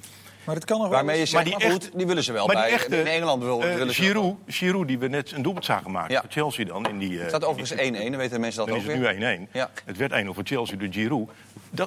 [0.43, 2.45] Maar het kan nog Waarmee je zegt, maar die, echt, goed, die willen ze wel
[2.45, 2.65] maar bij.
[2.65, 5.91] Die echte, in Engeland willen, uh, willen Giroud, Giroud, die we net een doelpunt zagen
[5.91, 6.21] maken ja.
[6.21, 6.85] voor Chelsea dan.
[6.85, 9.17] In die, uh, het staat overigens 1-1, dan weten mensen dat dan ook is het
[9.17, 9.37] weer.
[9.37, 9.51] nu 1-1.
[9.51, 9.69] Ja.
[9.85, 11.29] Het werd 1-0 voor Chelsea door Giroud.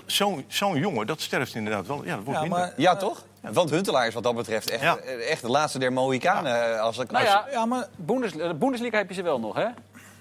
[0.07, 2.05] Zo'n zo jongen, dat sterft inderdaad wel.
[2.05, 2.59] Ja, dat wordt ja, minder.
[2.59, 3.25] Maar, ja, toch?
[3.41, 4.97] Want Huntelaar is wat dat betreft echt, ja.
[5.29, 6.53] echt de laatste der Mohikanen.
[6.53, 6.79] Ja.
[6.79, 9.67] Als ik, nou ja, ja, maar Bundesliga, Bundesliga heb je ze wel nog, hè?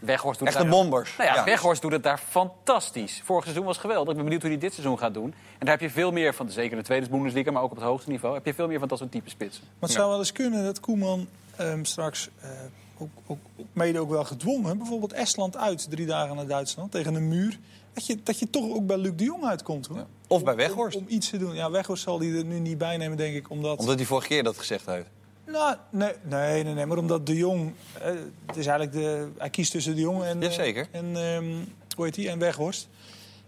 [0.06, 1.18] Weghorst doet daar, bombers.
[1.18, 3.22] Nou ja, ja, Weghorst doet het daar fantastisch.
[3.24, 4.10] Vorig seizoen was geweldig.
[4.10, 5.34] Ik ben benieuwd hoe hij dit seizoen gaat doen.
[5.34, 7.78] En daar heb je veel meer van, zeker in de tweede Bundesliga, maar ook op
[7.78, 9.64] het hoogste niveau, heb je veel meer van dat soort type spitsen.
[9.64, 11.28] Maar het zou wel eens kunnen dat Koeman
[11.60, 12.50] um, straks uh,
[12.98, 13.38] ook, ook,
[13.74, 17.60] mede ook wel gedwongen, bijvoorbeeld Estland uit, drie dagen naar Duitsland, tegen een muur.
[17.94, 19.88] Dat je, dat je toch ook bij Luc de Jong uitkomt.
[19.88, 19.98] Hoor.
[19.98, 20.06] Ja.
[20.28, 20.98] Of bij Weghorst.
[20.98, 21.56] Om, om, iets te doen.
[21.56, 23.50] Ja, Weghorst zal die er nu niet bij nemen, denk ik.
[23.50, 25.08] Omdat, omdat hij vorige keer dat gezegd heeft.
[25.46, 27.74] Nou, nee, nee, nee, nee, maar omdat de Jong...
[27.94, 28.06] Eh,
[28.46, 30.42] het is eigenlijk de, hij kiest tussen de Jong en...
[30.42, 30.88] Jazeker.
[30.92, 32.30] Uh, en, um, hoe heet die?
[32.30, 32.88] En Weghorst.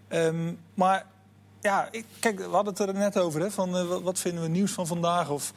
[0.09, 1.05] Um, maar
[1.61, 3.41] ja, ik, kijk, we hadden het er net over.
[3.41, 5.29] Hè, van, uh, wat, wat, vinden we nieuws van vandaag?
[5.29, 5.53] Of,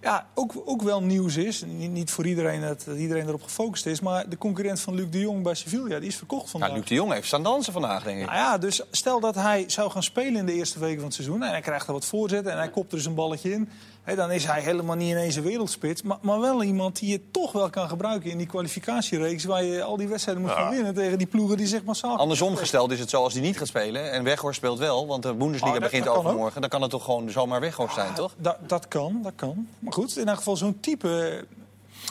[0.00, 1.64] ja, ook, ook wel nieuws is.
[1.66, 4.00] Niet, niet voor iedereen dat, dat, iedereen erop gefocust is.
[4.00, 6.68] Maar de concurrent van Luc de Jong bij Sevilla, die is verkocht vandaag.
[6.68, 8.26] Nou, Luc de Jong heeft staan dansen vandaag, denk ik.
[8.26, 11.14] Nou ja, dus stel dat hij zou gaan spelen in de eerste weken van het
[11.14, 11.42] seizoen.
[11.42, 13.68] En hij krijgt er wat voorzetten en hij kopt er dus een balletje in.
[14.04, 16.02] He, dan is hij helemaal niet ineens een wereldspits.
[16.02, 19.44] Maar, maar, wel iemand die je toch wel kan gebruiken in die kwalificatiereeks.
[19.44, 20.56] Waar je al die wedstrijden moet ja.
[20.56, 22.16] gaan winnen tegen die ploegen die zeg massaal.
[22.16, 24.12] Andersom gesteld is het zo als hij niet gaat spelen.
[24.12, 26.60] En Weghorst speelt wel, want de Bundesliga oh, dat, begint dat overmorgen.
[26.60, 28.34] Dan kan het toch gewoon zomaar Weghorst zijn, ah, toch?
[28.36, 29.68] Dat, dat kan, dat kan.
[29.78, 31.44] Maar goed, in elk geval zo'n type.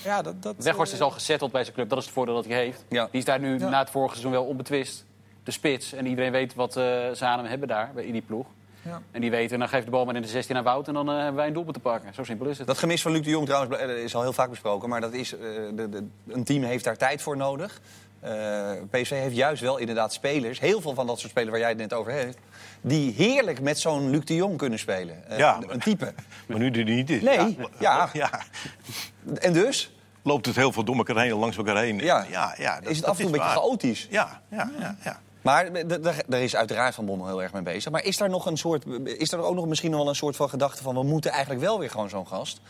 [0.03, 1.89] Ja, dat, dat, Weghorst is al gezetteld bij zijn club.
[1.89, 2.83] Dat is het voordeel dat hij heeft.
[2.89, 3.07] Ja.
[3.11, 3.69] Die is daar nu ja.
[3.69, 5.05] na het vorige seizoen wel onbetwist.
[5.43, 5.93] De spits.
[5.93, 8.45] En iedereen weet wat uh, ze aan hem hebben daar, in die ploeg.
[8.83, 9.01] Ja.
[9.11, 11.09] En die weten, dan geeft de bal maar in de 16 naar Wout en dan
[11.09, 12.13] uh, hebben wij een doelpunt te pakken.
[12.13, 12.67] Zo simpel is het.
[12.67, 14.89] Dat gemis van Luc de Jong trouwens is al heel vaak besproken.
[14.89, 15.39] Maar dat is, uh,
[15.75, 17.81] de, de, een team heeft daar tijd voor nodig.
[18.23, 21.69] Uh, PSV heeft juist wel inderdaad spelers, heel veel van dat soort spelers waar jij
[21.69, 22.37] het net over heeft...
[22.81, 25.23] die heerlijk met zo'n Luc de Jong kunnen spelen.
[25.37, 26.13] ja, een type.
[26.47, 27.21] Maar nu die niet is.
[27.21, 28.09] Nee, ja.
[28.13, 28.29] ja.
[29.39, 29.93] En dus?
[30.21, 31.97] Loopt het heel veel door elkaar heen, langs elkaar heen.
[31.97, 34.07] Ja, ja, ja dat, is het af en toe een beetje chaotisch?
[34.09, 34.97] Ja, ja, ja.
[35.03, 35.19] ja.
[35.43, 35.87] Maar
[36.27, 37.91] daar is uiteraard Van Bommel heel erg mee bezig.
[37.91, 40.49] Maar is daar, nog een soort, is er ook nog misschien wel een soort van
[40.49, 40.95] gedachte van...
[40.95, 42.61] we moeten eigenlijk wel weer gewoon zo'n gast?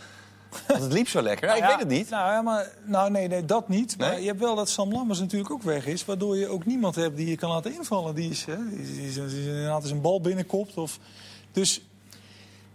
[0.68, 1.48] Want het liep zo lekker.
[1.48, 2.10] Nou, ik ja, weet het niet.
[2.10, 3.98] Nou, ja, maar, nou nee, nee, dat niet.
[3.98, 4.10] Nee?
[4.10, 6.06] Maar je hebt wel dat Sam Lammers natuurlijk ook weg is.
[6.06, 8.16] Waardoor je ook niemand hebt die je kan laten invallen.
[8.16, 10.78] Die is, hè, die, die, die, die inderdaad een bal binnenkopt.
[10.78, 11.00] Of,
[11.52, 11.82] dus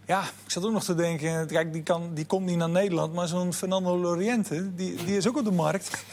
[0.05, 1.47] ja, ik zat ook nog te denken...
[1.47, 3.13] Kijk, die, kan, die komt niet naar Nederland.
[3.13, 6.03] Maar zo'n Fernando Loriente, die, die is ook op de markt...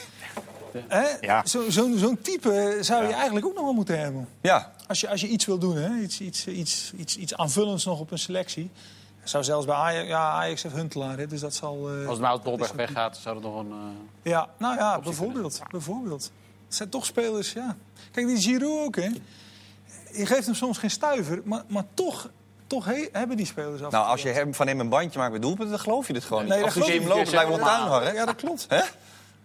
[1.20, 1.42] Ja.
[1.46, 4.28] Zo'n zo, zo type zou je eigenlijk ook nog wel moeten hebben.
[4.40, 4.72] Ja.
[4.86, 5.98] Als je, als je iets wil doen, hè?
[5.98, 8.70] Iets, iets, iets, iets, iets aanvullends nog op een selectie.
[9.24, 12.00] Zou zelfs bij Ajax, ja, Ajax heeft Huntelaar, hè, dus dat zal...
[12.00, 13.70] Uh, Als Mout Dolberg weggaat, zou dat nog een...
[13.70, 15.60] Uh, ja, nou ja, bijvoorbeeld.
[15.70, 16.30] bijvoorbeeld.
[16.66, 17.76] Het zijn toch spelers, ja.
[18.12, 19.08] Kijk, die Giroud ook, hè.
[20.12, 22.28] Je geeft hem soms geen stuiver, maar, maar toch
[22.66, 23.92] toch he, hebben die spelers af.
[23.92, 26.24] Nou, als je hem, van hem een bandje maakt met doelpunten, dan geloof je dit
[26.24, 26.74] gewoon nee, niet.
[26.74, 28.14] Als je hem loopt, lijkt wel tuin hangen.
[28.14, 28.66] Ja, dat klopt.
[28.68, 28.82] Hè?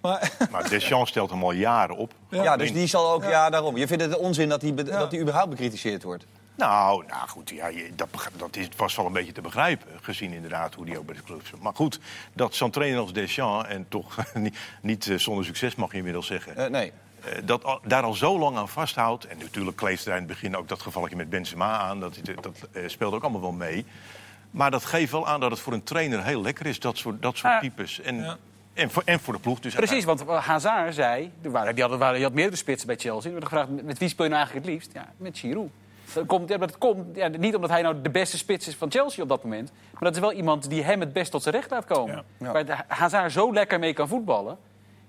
[0.01, 2.13] Maar, maar Deschamps stelt hem al jaren op.
[2.29, 3.29] Ja, ja dus die zal ook, ja.
[3.29, 3.49] ja.
[3.49, 3.77] daarom.
[3.77, 4.83] Je vindt het onzin dat hij ja.
[4.83, 6.25] dat überhaupt bekritiseerd wordt?
[6.55, 10.33] Nou, nou goed, ja, je, dat, dat is, was wel een beetje te begrijpen, gezien
[10.33, 11.61] inderdaad hoe die ook bij de club zit.
[11.61, 11.99] Maar goed,
[12.33, 16.27] dat zo'n trainer als Deschamps, en toch niet, niet uh, zonder succes mag je inmiddels
[16.27, 16.53] zeggen...
[16.57, 16.91] Uh, nee.
[17.25, 19.25] Uh, dat al, daar al zo lang aan vasthoudt.
[19.25, 21.99] En natuurlijk kleeft er in het begin ook dat gevalletje met Benzema aan.
[21.99, 23.85] Dat, dat speelt ook allemaal wel mee.
[24.51, 27.21] Maar dat geeft wel aan dat het voor een trainer heel lekker is, dat soort,
[27.21, 27.99] dat soort types.
[27.99, 28.37] En, ja.
[28.73, 29.59] En voor, en voor de ploeg.
[29.59, 31.31] Dus Precies, want Hazard zei...
[31.41, 33.31] Er waren, die, hadden, die had meerdere spitsen bij Chelsea.
[33.31, 34.93] Er werd gevraagd, met wie speel je nou eigenlijk het liefst?
[34.93, 35.69] Ja, met Giroud.
[36.13, 38.91] Dat komt, ja, dat komt ja, niet omdat hij nou de beste spits is van
[38.91, 39.71] Chelsea op dat moment.
[39.91, 42.23] Maar dat is wel iemand die hem het best tot zijn recht laat komen.
[42.37, 42.45] Ja.
[42.45, 42.51] Ja.
[42.51, 44.57] Waar Hazard zo lekker mee kan voetballen.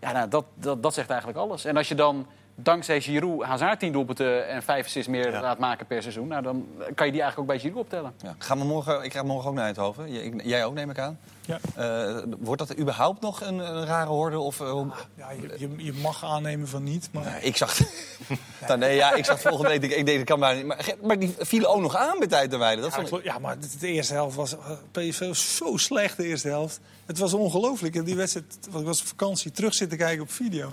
[0.00, 1.64] Ja, nou, dat, dat, dat zegt eigenlijk alles.
[1.64, 2.26] En als je dan
[2.62, 5.40] dankzij Giroud Hazard 10 doelpunten en 5 assists meer Ja.
[5.40, 6.28] laat maken per seizoen...
[6.28, 8.12] Nou, dan kan je die eigenlijk ook bij Giroud optellen.
[8.22, 8.34] Ja.
[8.38, 10.12] Gaan we morgen, ik ga morgen ook naar Eindhoven.
[10.12, 11.18] J- ik- Jij ook, neem ik aan.
[11.46, 11.58] Ja.
[11.76, 14.38] Eh, wordt dat überhaupt nog een, een rare horde?
[14.38, 14.80] Of, eh,
[15.14, 17.24] Ja, je, je, je mag aannemen van niet, maar...
[17.24, 17.78] Nee, ik zag...
[18.66, 19.82] nou, nee, ja, ik zag volgende week...
[19.96, 20.66] Ik denk, dat kan maar niet.
[20.66, 22.82] Maar, maar die vielen ook nog aan bij tijd en wijde.
[22.82, 23.24] Dat Ja, vond ik...
[23.24, 24.56] ja, maar de, de eerste helft was...
[24.92, 26.80] PSV was zo slecht, de eerste helft.
[27.06, 27.86] Het was ongelooflijk.
[27.86, 28.58] Ik heb die wedstrijd...
[28.78, 30.72] Ik was op vakantie terug zitten kijken op video.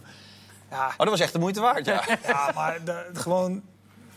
[0.72, 2.04] Ja, Oh, dat was echt de moeite waard, ja.
[2.28, 3.62] ja maar de- gewoon...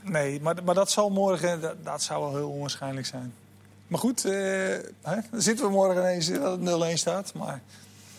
[0.03, 1.61] Nee, maar, maar dat zal morgen...
[1.61, 3.35] Dat, dat zou wel heel onwaarschijnlijk zijn.
[3.87, 4.33] Maar goed, eh,
[5.03, 7.35] hè, dan zitten we morgen ineens dat het 0-1 staat.
[7.35, 7.61] Maar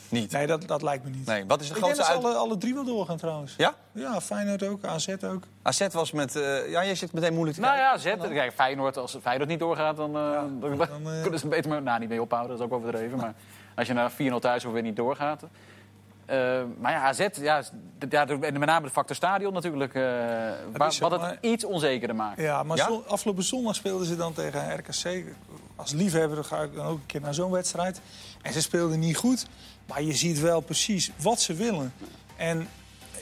[0.10, 0.32] Niet.
[0.32, 1.26] nee, dat, dat lijkt me niet.
[1.26, 2.24] Nee, wat is de Ik denk dat ze uit...
[2.24, 3.54] alle, alle drie wel doorgaan trouwens.
[3.58, 3.74] Ja?
[3.92, 5.44] Ja, Feyenoord ook, AZ ook.
[5.62, 6.36] AZ was met...
[6.36, 8.12] eh, ja, jij zit meteen moeilijk te Nou kijken.
[8.12, 8.34] ja, zet.
[8.34, 10.80] Kijk, Feyenoord, als Feyenoord niet doorgaat, dan, eh, dan, dan,
[11.14, 12.58] eh, kunnen ze beter maar, nou, niet mee ophouden.
[12.58, 13.18] Dat is ook overdreven.
[13.18, 13.34] Maar
[13.76, 15.44] als je naar 4-0 thuis of weer niet doorgaat.
[16.26, 17.64] Eh, maar ja, AZ, ja,
[18.40, 19.94] met name de factor stadion natuurlijk.
[19.94, 20.04] eh,
[20.90, 22.40] zo, wat het maar- iets onzekerder maakt.
[22.42, 22.86] Ja, maar Ja?
[22.88, 25.24] zon- afgelopen zondag speelden ze dan tegen RKC.
[25.76, 28.02] Als liefhebber ga ik dan ook een keer naar zo'n wedstrijd.
[28.42, 29.46] En ze speelden niet goed.
[29.88, 31.94] Maar je ziet wel precies wat ze willen.
[32.36, 32.68] En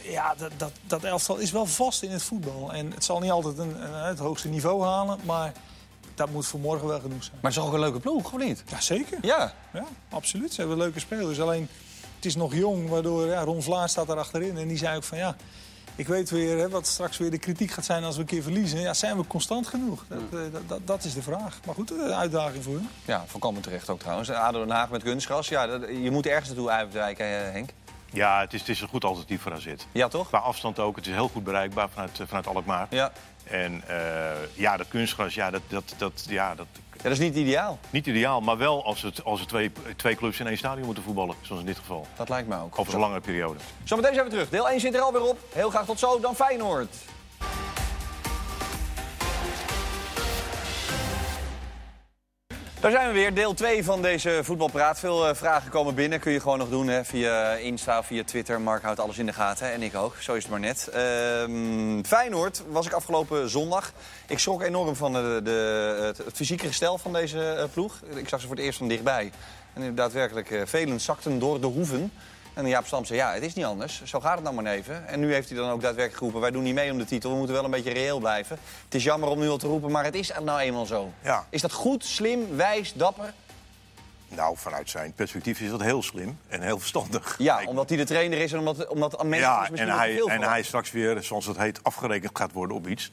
[0.03, 2.73] ja, dat, dat, dat elftal is wel vast in het voetbal.
[2.73, 5.19] En het zal niet altijd een, een- het hoogste niveau halen.
[5.25, 5.51] Maar
[6.15, 7.37] dat moet voor morgen wel genoeg zijn.
[7.41, 8.63] Maar het is ook een leuke ploeg, of niet?
[8.67, 9.17] Ja, zeker.
[9.21, 9.53] Ja.
[9.73, 10.53] Ja, absoluut.
[10.53, 11.39] Ze hebben leuke spelers.
[11.39, 11.69] Alleen,
[12.21, 14.57] het is nog jong, waardoor ja, Ron Vlaar staat er achterin.
[14.57, 15.35] En die zei ook van ja,
[15.95, 18.43] ik weet weer hè, wat straks weer de kritiek gaat zijn als we een keer
[18.43, 18.79] verliezen.
[18.79, 20.05] Ja, zijn we constant genoeg?
[20.07, 21.59] Dat, eh, dat, dat, dat is de vraag.
[21.65, 22.89] Maar goed, een uitdaging voor hun.
[23.05, 24.29] Ja, volkomen terecht ook trouwens.
[24.31, 25.47] ADO Den Haag met kunstgras.
[25.47, 27.69] Ja, dat- je moet ergens naartoe uitwijken, eh, Henk.
[28.13, 29.67] Ja, het is, het is een goed alternatief voor AZ.
[29.91, 30.27] Ja, toch?
[30.27, 30.95] Qua afstand ook.
[30.95, 32.87] Het is heel goed bereikbaar vanuit, eh, vanuit Alkmaar.
[32.89, 33.11] Ja.
[33.43, 36.67] En eh, ja, dat kunstgras, ja, dat, dat, dat, ja, dat
[37.01, 37.79] dat is niet ideaal.
[37.89, 38.41] niet ideaal.
[38.41, 41.35] Maar wel als, het, als er twee, twee clubs in één stadion moeten voetballen.
[41.41, 42.07] Zoals in dit geval.
[42.15, 42.79] Dat lijkt me ook.
[42.79, 43.59] Over een langere periode.
[43.83, 44.49] Zometeen zijn we terug.
[44.49, 45.39] Deel 1 zit er alweer op.
[45.53, 46.95] Heel graag tot zo, dan Feyenoord.
[52.81, 54.99] Daar zijn we weer, deel 2 van deze voetbalpraat.
[54.99, 58.61] Veel eh, vragen komen binnen, kun je gewoon nog doen hè, via Insta via Twitter.
[58.61, 60.87] Mark houdt alles in de gaten en ik ook, zo is het maar net.
[60.87, 63.93] Ehm, Feyenoord was ik afgelopen zondag.
[64.27, 67.99] Ik schrok enorm van de, het fysieke gestel van deze eh, ploeg.
[68.15, 69.31] Ik zag ze voor het eerst van dichtbij.
[69.73, 72.11] En daadwerkelijk, eh velen zakten door de hoeven.
[72.53, 74.01] En Jaap Stam zei, ja, het is niet anders.
[74.03, 75.07] Zo gaat het nou maar even.
[75.07, 76.41] En nu heeft hij dan ook daadwerkelijk geroepen...
[76.41, 78.57] wij doen niet mee om de titel, we moeten wel een beetje reëel blijven.
[78.85, 81.11] Het is jammer om nu al te roepen, maar het is nou eenmaal zo.
[81.23, 81.45] Ja.
[81.49, 83.33] Is dat goed, slim, wijs, dapper?
[84.27, 87.35] Nou, vanuit zijn perspectief is dat heel slim en heel verstandig.
[87.37, 90.29] Ja, omdat hij de trainer is en omdat, omdat mensen ja, misschien en hij, veel
[90.29, 93.11] en hij straks weer, zoals het heet, afgerekend gaat worden op iets.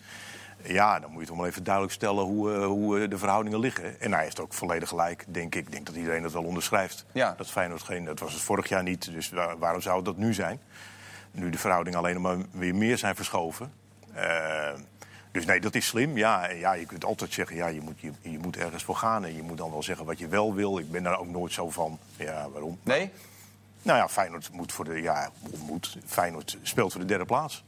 [0.63, 3.59] Ja, dan moet je toch wel even duidelijk stellen hoe, eh, hoe eh, de verhoudingen
[3.61, 4.01] liggen.
[4.01, 5.67] En hij heeft ook volledig gelijk, denk ik.
[5.67, 7.05] Ik denk dat iedereen dat wel onderschrijft.
[7.13, 7.35] Ja.
[7.37, 9.13] Dat Feyenoord geen, dat was het vorig jaar niet.
[9.13, 10.61] Dus waar- waarom zou dat nu zijn?
[11.31, 13.73] Nu de verhoudingen alleen maar weer meer zijn verschoven.
[14.13, 14.71] Eh,
[15.33, 16.17] dus nee, dat is slim.
[16.17, 19.25] Ja, ja, je kunt altijd zeggen, ja, je, moet, je, je moet ergens voor gaan.
[19.25, 20.79] En je moet dan wel zeggen wat je wel wil.
[20.79, 21.99] Ik ben daar ook nooit zo van.
[22.17, 22.79] Ja, waarom?
[22.83, 23.11] Nee?
[23.83, 25.03] Nou ja, Feyenoord moet voor de.
[25.03, 25.31] Ja,
[25.67, 25.99] moet.
[26.07, 27.65] Feyenoord speelt voor de derde plaats.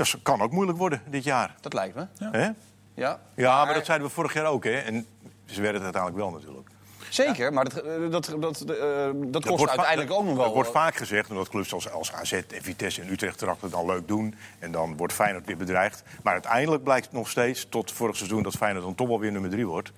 [0.00, 1.54] Dat kan ook moeilijk worden dit jaar.
[1.60, 2.06] Dat lijkt me.
[2.18, 2.30] Ja.
[2.30, 2.48] Hè?
[2.94, 4.78] Ja, Ja, maar dat zeiden we vorig jaar ook, hè?
[4.78, 5.06] En
[5.44, 6.68] ze werden het uiteindelijk wel natuurlijk.
[7.08, 10.44] Zeker, maar dat, eh, dat, dat, eh, dat Dat kost uiteindelijk ook nog wel.
[10.44, 13.86] Dat wordt vaak gezegd, omdat clubs als, als AZ en Vitesse en Utrecht er dan
[13.86, 14.34] leuk doen.
[14.58, 16.02] En dan wordt Feyenoord weer bedreigd.
[16.22, 19.50] Maar uiteindelijk blijkt nog steeds, tot vorig seizoen, dat Feyenoord dan toch wel weer nummer
[19.50, 19.92] drie wordt.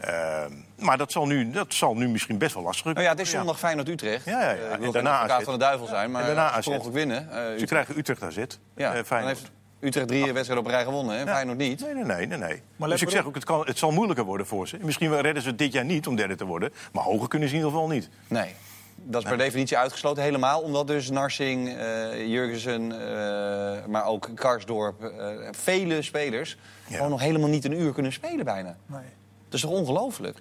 [0.00, 3.20] Ehm, maar dat zal, nu, dat zal nu misschien best wel lastig Nou ja, het
[3.20, 4.24] is zondag Feyenoord-Utrecht.
[4.24, 4.54] Ja, ja, ja.
[4.80, 5.44] En daarna advocaat AZ.
[5.44, 7.30] van de duivel zijn, maar En daarna ze winnen.
[7.30, 9.38] eh, Ze Utrecht- krijgen Utrecht AZ, ja, eh, dan Feyenoord.
[9.38, 11.80] heeft Utrecht drie wedstrijden op een rij gewonnen en Feyenoord niet.
[11.80, 12.26] Nee, nee, nee.
[12.26, 12.62] nee, nee.
[12.76, 14.76] Maar dus ik zeg ook, het, kan, het zal moeilijker worden voor ze.
[14.80, 16.72] Misschien redden ze het dit jaar niet om derde te worden.
[16.92, 18.08] Maar hoger kunnen ze in ieder geval niet.
[18.28, 18.54] Nee.
[19.02, 25.02] Dat is per definitie uitgesloten helemaal, omdat dus Narsing, eh Jurgensen, eh, maar ook Karsdorp,
[25.02, 26.94] eh, vele spelers Ja.
[26.96, 28.76] gewoon nog helemaal niet een uur kunnen spelen bijna.
[28.86, 29.00] Nee.
[29.48, 30.38] Dat is toch ongelooflijk?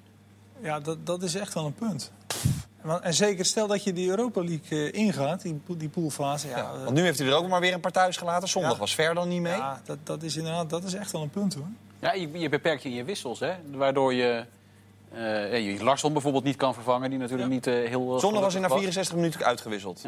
[0.61, 2.11] Ja, dat, dat is echt wel een punt.
[2.81, 6.47] Want- En zeker stel dat je die Europa League eh, ingaat, die, die poolfase.
[6.47, 8.47] Ja, Ja, eh, want nu heeft hij er ook maar weer een paar thuis gelaten.
[8.47, 8.77] Zondag Ja.
[8.77, 9.55] was Ver dan niet mee.
[9.55, 11.67] ja, dat, dat is inderdaad dat is echt wel een punt hoor.
[11.99, 13.53] Ja, je, je beperkt je in je wissels, hè?
[13.71, 14.45] Waardoor je,
[15.13, 17.53] eh je Larsson bijvoorbeeld niet kan vervangen, die natuurlijk Ja.
[17.55, 18.19] niet eh, heel.
[18.19, 20.01] Zondag was hij na gelukkig 64 minuten uitgewisseld.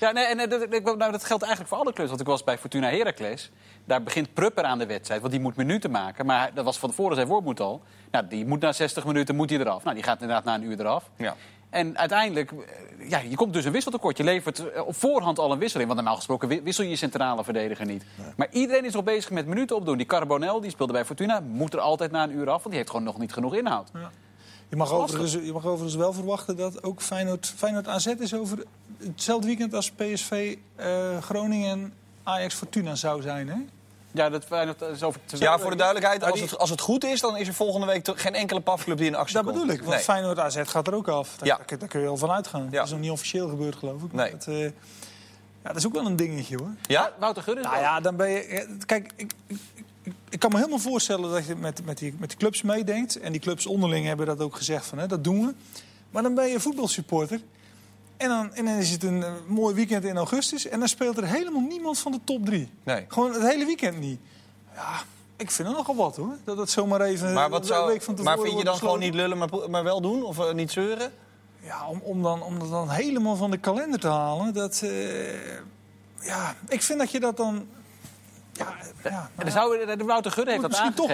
[0.00, 0.06] Ja.
[0.06, 0.50] Ja, nee, en, eh,
[0.84, 2.08] dat, nou, dat geldt eigenlijk voor alle clubs.
[2.08, 3.50] Want ik was bij Fortuna Heracles.
[3.84, 6.26] Daar begint Prupper aan de wedstrijd, want die moet minuten maken.
[6.26, 7.82] Maar hij- dat was van tevoren zijn woordmoed al.
[8.10, 9.82] Nou, die moet na 60 minuten moet hij eraf.
[9.82, 11.10] Nou, die gaat inderdaad na een uur eraf.
[11.16, 11.34] Ja.
[11.70, 14.16] En uiteindelijk, eh, ja, je komt dus een wisseltekort.
[14.16, 15.86] Je levert eh, op voorhand al een wissel in.
[15.86, 18.04] Want normaal gesproken wi- wissel je je centrale verdediger niet.
[18.36, 19.96] Maar iedereen is al bezig met minuten opdoen.
[19.96, 22.54] Die Carbonel, die speelde bij Fortuna, moet er altijd na een uur af.
[22.56, 23.90] Want die heeft gewoon nog niet genoeg inhoud.
[24.68, 28.58] Je mag, overigens, je mag overigens wel verwachten dat ook Feyenoord, Feyenoord AZ is over
[28.98, 33.48] hetzelfde weekend als PSV eh, Groningen en Ajax Fortuna zou zijn.
[33.48, 33.56] Hè?
[34.10, 37.04] Ja, dat Feyenoord is over te Ja, voor de duidelijkheid, als het, als het goed
[37.04, 39.56] is, dan is er volgende week toch geen enkele pafclub die in actie Dat komt.
[39.56, 40.02] bedoel ik, want Nee.
[40.02, 41.36] Feyenoord AZ gaat er ook af.
[41.36, 41.58] Daar, Ja.
[41.66, 42.64] daar, daar kun je wel van uitgaan.
[42.64, 42.70] Ja.
[42.70, 44.12] Dat is nog niet officieel gebeurd, geloof ik.
[44.12, 44.30] Nee.
[44.30, 44.72] Dat, eh, ja,
[45.62, 46.70] dat is ook wel een dingetje, hoor.
[46.82, 47.12] Ja?
[47.18, 48.76] Wouter Gudde Nou ja, dan ben je...
[48.86, 49.58] Kijk, ik, ik,
[50.28, 53.16] ik, kan me helemaal voorstellen dat je met, met, die, met die clubs meedenkt.
[53.16, 55.54] En die clubs onderling hebben dat ook gezegd van, hè, dat doen we.
[56.10, 57.40] Maar dan ben je voetbalsupporter.
[58.16, 60.68] En dan, en dan is het een mooi weekend in augustus.
[60.68, 62.70] En dan speelt er helemaal niemand van de top drie.
[62.82, 63.04] Nee.
[63.08, 64.20] Gewoon het hele weekend niet.
[64.74, 65.02] Ja,
[65.36, 66.36] ik vind het nogal wat hoor.
[66.44, 68.98] Dat het zomaar even Maar, wat zou, week van tevoren maar vind je dan gewoon
[68.98, 70.24] niet lullen, maar, maar wel doen?
[70.24, 71.12] Of eh, niet zeuren?
[71.60, 74.54] Ja, om, om, dan, om dat dan helemaal van de kalender te halen.
[74.54, 75.58] Dat, eh,
[76.20, 77.66] ja, ik vind dat je dat dan...
[78.58, 78.74] Ja,
[79.44, 81.08] ja, zou, de Wouter Gudde heeft dat misschien toch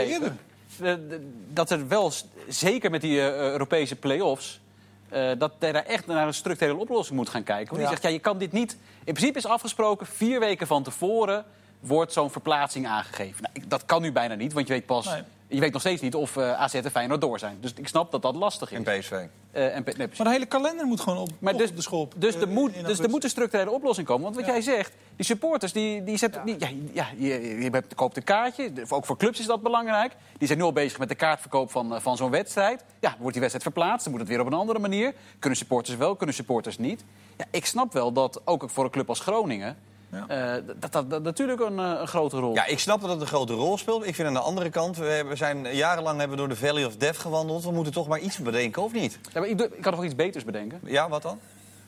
[0.78, 2.12] de- dat er wel,
[2.48, 4.61] zeker met die eh, Europese play-offs...
[5.09, 7.68] eh, dat hij daar echt naar een structurele oplossing moet gaan kijken.
[7.68, 7.87] Want Ja.
[7.88, 8.76] die zegt, ja, je kan dit niet...
[9.05, 11.44] In principe is afgesproken, vier weken van tevoren
[11.81, 13.42] wordt zo'n verplaatsing aangegeven.
[13.52, 15.07] Nou, dat kan nu bijna niet, want je weet pas...
[15.07, 15.22] Nee.
[15.53, 17.59] Je weet nog steeds niet of eh, AZ en Feyenoord door zijn.
[17.61, 18.79] Dus ik snap dat dat lastig is.
[18.79, 19.11] In PSV.
[19.11, 19.97] Eh, en, nee.
[19.97, 22.15] Maar de hele kalender moet gewoon op, Maar op dus, de schop.
[22.17, 24.23] Dus, er eh, moet, dus er moet een structurele oplossing komen.
[24.23, 27.95] Want wat jij zegt, die supporters, die, die zetten, die, ja, ja, je, je hebt-
[27.95, 28.73] koopt een kaartje.
[28.88, 30.12] Ook voor clubs is dat belangrijk.
[30.38, 32.85] Die zijn nu al bezig met de kaartverkoop van, van zo'n wedstrijd.
[33.01, 35.15] Ja, wordt die wedstrijd verplaatst, dan moet het weer op een andere manier.
[35.38, 37.05] Kunnen supporters wel, kunnen supporters niet.
[37.37, 39.77] Ja, ik snap wel dat ook voor een club als Groningen...
[40.12, 40.57] Ja.
[40.57, 43.20] eh, dat, dat, dat natuurlijk een, eh, een grote rol Ja, ik snap dat het
[43.20, 44.07] een grote rol speelt.
[44.07, 46.96] Ik vind aan de andere kant, we zijn jarenlang hebben we door de Valley of
[46.96, 47.64] Death gewandeld.
[47.64, 49.18] We moeten toch maar iets bedenken, of niet?
[49.33, 50.81] Ja, maar ik, kan nog iets beters bedenken.
[50.85, 51.38] Ja, wat dan?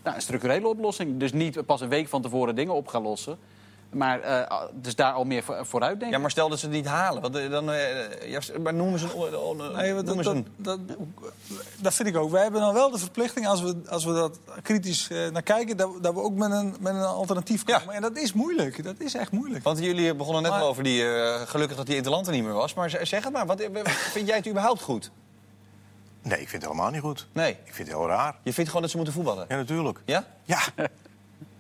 [0.02, 1.18] Nou, een structurele oplossing.
[1.18, 3.38] Dus niet pas een week van tevoren dingen op gaan lossen.
[3.94, 6.10] Maar eh, dus daar al meer voor- vooruit denken.
[6.16, 7.22] Ja, maar stel dat ze het niet halen.
[7.22, 9.12] Wat, eh, dan, eh, ja, maar noemen ze een...
[9.12, 10.46] oh, oh, Nee, want dat, een...
[10.56, 10.78] dat,
[11.76, 12.30] dat vind ik ook.
[12.30, 15.76] Wij hebben dan wel de verplichting, als we, als we dat kritisch eh, naar kijken,
[15.76, 17.78] dat, we- dat we ook met een, met een alternatief Ja.
[17.78, 17.94] komen.
[17.94, 18.84] En dat is moeilijk.
[18.84, 19.64] Dat is echt moeilijk.
[19.64, 21.04] Want jullie begonnen net Maar- wel over die...
[21.14, 22.74] eh, gelukkig dat die Interland er niet meer was.
[22.74, 23.68] Maar zeg het maar, wat,
[24.12, 25.10] vind jij het überhaupt goed?
[26.22, 27.26] Nee, ik vind het helemaal niet goed.
[27.32, 27.50] Nee.
[27.50, 28.34] Ik vind het heel raar.
[28.42, 29.44] Je vindt gewoon dat ze moeten voetballen?
[29.48, 29.98] Ja, natuurlijk.
[30.04, 30.24] Ja?
[30.44, 30.58] Ja.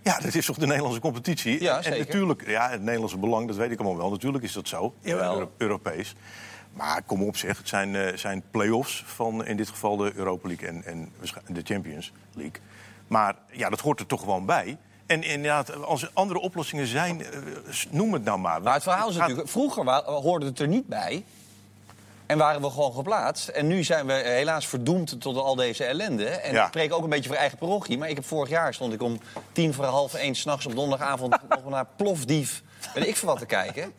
[0.04, 1.62] Ja, dat is toch de Nederlandse competitie?
[1.62, 1.98] Ja, en zeker.
[1.98, 4.10] natuurlijk, ja, het Nederlandse belang, dat weet ik allemaal wel.
[4.10, 4.94] Natuurlijk is dat zo.
[5.02, 6.14] Euro- Europees.
[6.72, 10.48] Maar kom op zeg, het zijn, eh, zijn play-offs van in dit geval de Europa
[10.48, 11.12] League en, en
[11.46, 12.60] de Champions League.
[13.06, 14.76] Maar ja, dat hoort er toch gewoon bij.
[15.06, 17.38] En inderdaad, als er andere oplossingen zijn, eh,
[17.90, 18.62] noem het nou maar.
[18.62, 19.48] Maar het verhaal is natuurlijk...
[19.48, 21.24] Vroeger hoorde het er niet bij.
[22.26, 23.48] En waren we gewoon geplaatst.
[23.48, 26.26] En nu zijn we helaas verdoemd tot al deze ellende.
[26.28, 26.60] En Ja.
[26.62, 27.98] ik spreek ook een beetje voor eigen parochie.
[27.98, 29.20] Maar ik heb vorig jaar stond ik om
[29.52, 32.62] tien voor half één s'nachts op donderdagavond nog naar Plofdief.
[32.94, 33.92] Weet ik veel wat te kijken.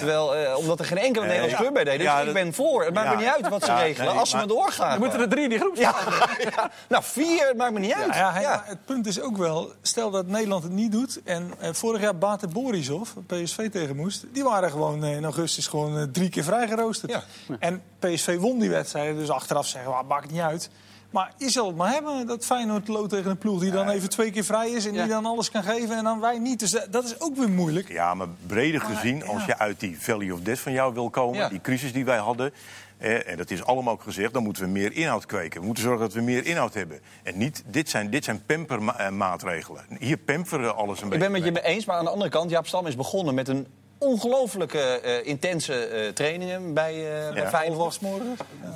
[0.00, 1.62] Terwijl, eh, omdat er geen enkele Nee, Nederlandse ja.
[1.70, 1.96] club bij deed.
[1.98, 2.84] Dus Ja, ik ben voor.
[2.84, 4.08] Het maakt me niet uit wat ze Ja, regelen.
[4.10, 4.90] nee, als ze maar- doorgaan.
[4.90, 5.94] Dan moeten er drie in die groep staan.
[6.38, 6.70] ja, ja.
[6.88, 8.06] Nou, vier, het maakt me niet uit.
[8.14, 8.48] Ja, ja, hij- Ja.
[8.54, 11.20] maar het punt is ook wel, stel dat Nederland het niet doet...
[11.24, 14.24] en eh, vorig jaar Bate Borisov, PSV tegen moest...
[14.32, 17.12] die waren gewoon eh, in augustus gewoon eh, drie keer vrijgeroosterd.
[17.12, 17.22] Ja.
[17.58, 20.70] En PSV won die wedstrijd, dus achteraf zeggen we, ah, maakt niet uit.
[21.10, 23.60] Maar je zal het maar hebben, dat Feyenoord loopt tegen een ploeg...
[23.60, 25.02] die dan even twee keer vrij is en Ja.
[25.02, 26.58] die dan alles kan geven en dan wij niet.
[26.58, 27.88] Dus dat, dat is ook weer moeilijk.
[27.88, 29.24] Ja, maar breder Maar, gezien, ja.
[29.24, 31.48] als je uit die Valley of Death van jou wil komen, Ja.
[31.48, 32.52] die crisis die wij hadden,
[32.98, 35.60] eh, en dat is allemaal ook gezegd, dan moeten we meer inhoud kweken.
[35.60, 37.00] We moeten zorgen dat we meer inhoud hebben.
[37.22, 39.84] En niet, dit zijn, dit zijn pampermaatregelen.
[39.98, 41.24] Hier pamperen alles een Ik beetje.
[41.24, 41.62] ben met je mee.
[41.62, 43.66] mee eens, maar aan de andere kant, Jaap Stam is begonnen met een
[44.00, 47.48] ongelooflijke eh, intense eh, trainingen bij, eh bij Ja.
[47.48, 47.98] Feyenoord.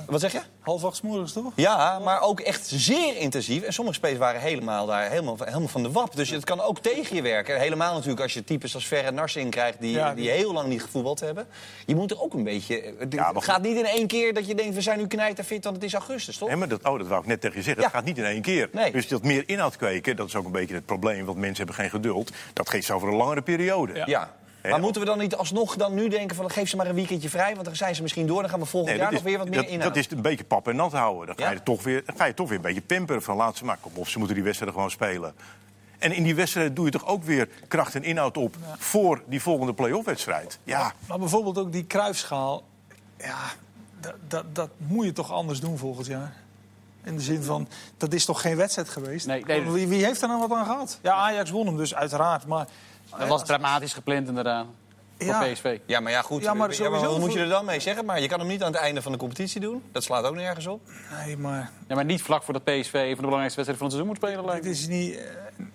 [0.07, 0.41] Wat zeg je?
[0.59, 1.51] Half acht morgens, toch?
[1.55, 3.63] Ja, maar ook echt zeer intensief.
[3.63, 6.15] En sommige spelers waren helemaal, daar, helemaal, helemaal van de wap.
[6.15, 7.59] Dus het kan ook tegen je werken.
[7.59, 9.79] Helemaal natuurlijk als je types als Verre Narsing krijgt...
[9.79, 11.47] Die, Ja, die die- heel lang niet gevoetbald hebben.
[11.85, 12.93] Je moet er ook een beetje...
[12.99, 14.75] Het Ja, maar het gaat niet in één keer dat je denkt...
[14.75, 16.47] we zijn nu knijterfit, want het is augustus, toch?
[16.47, 17.81] Nee, maar dat, oh, dat wou ik net tegen je zeggen.
[17.81, 17.87] Ja.
[17.87, 18.69] Het gaat niet in één keer.
[18.71, 18.91] Nee.
[18.91, 21.25] Dus dat meer inhoud kweken, dat is ook een beetje het probleem.
[21.25, 22.31] Want mensen hebben geen geduld.
[22.53, 24.03] Dat geeft ze over een langere periode.
[24.05, 24.35] Ja.
[24.69, 26.51] Maar moeten we dan niet alsnog dan nu denken van...
[26.51, 28.41] geef ze maar een weekendje vrij, want dan zijn ze misschien door.
[28.41, 29.87] Dan gaan we volgend Nee, jaar nog weer wat meer inhouden.
[29.87, 31.25] dat is een beetje pap en nat houden.
[31.27, 31.51] Dan ga, Ja?
[31.51, 33.77] je toch weer, dan ga je toch weer een beetje pamperen van laat ze maar.
[33.81, 35.33] Kom op, ze moeten die wedstrijden gewoon spelen.
[35.97, 39.41] En in die wedstrijden doe je toch ook weer kracht en inhoud op voor die
[39.41, 40.59] volgende play-off wedstrijd.
[40.63, 42.63] Ja, Maar bijvoorbeeld ook die kruifschaal.
[43.17, 43.37] Ja,
[43.99, 46.33] dat, dat, dat moet je toch anders doen volgend jaar.
[47.03, 49.27] In de zin van, dat is toch geen wedstrijd geweest?
[49.27, 49.61] Nee, nee.
[49.71, 50.99] wie, wie heeft er nou wat aan gehad?
[51.01, 52.45] Ja, Ajax won hem dus uiteraard.
[52.45, 52.67] Maar
[53.17, 54.65] Dat was dramatisch gepland inderdaad.
[55.17, 55.43] voor Ja.
[55.53, 55.79] PSV.
[55.85, 56.41] Ja, maar ja, goed.
[56.41, 58.05] Ja, maar Ja, sowieso wat moet je voor- er dan mee zeggen?
[58.05, 59.83] Maar je kan hem niet aan het einde van de competitie doen.
[59.91, 60.81] Dat slaat ook nergens op.
[61.25, 63.95] Nee, maar Ja, maar niet vlak voordat PSV een van de belangrijkste wedstrijden van het
[63.95, 64.45] seizoen moet spelen.
[64.45, 65.15] Lijkt het is niet...
[65.17, 65.23] eh,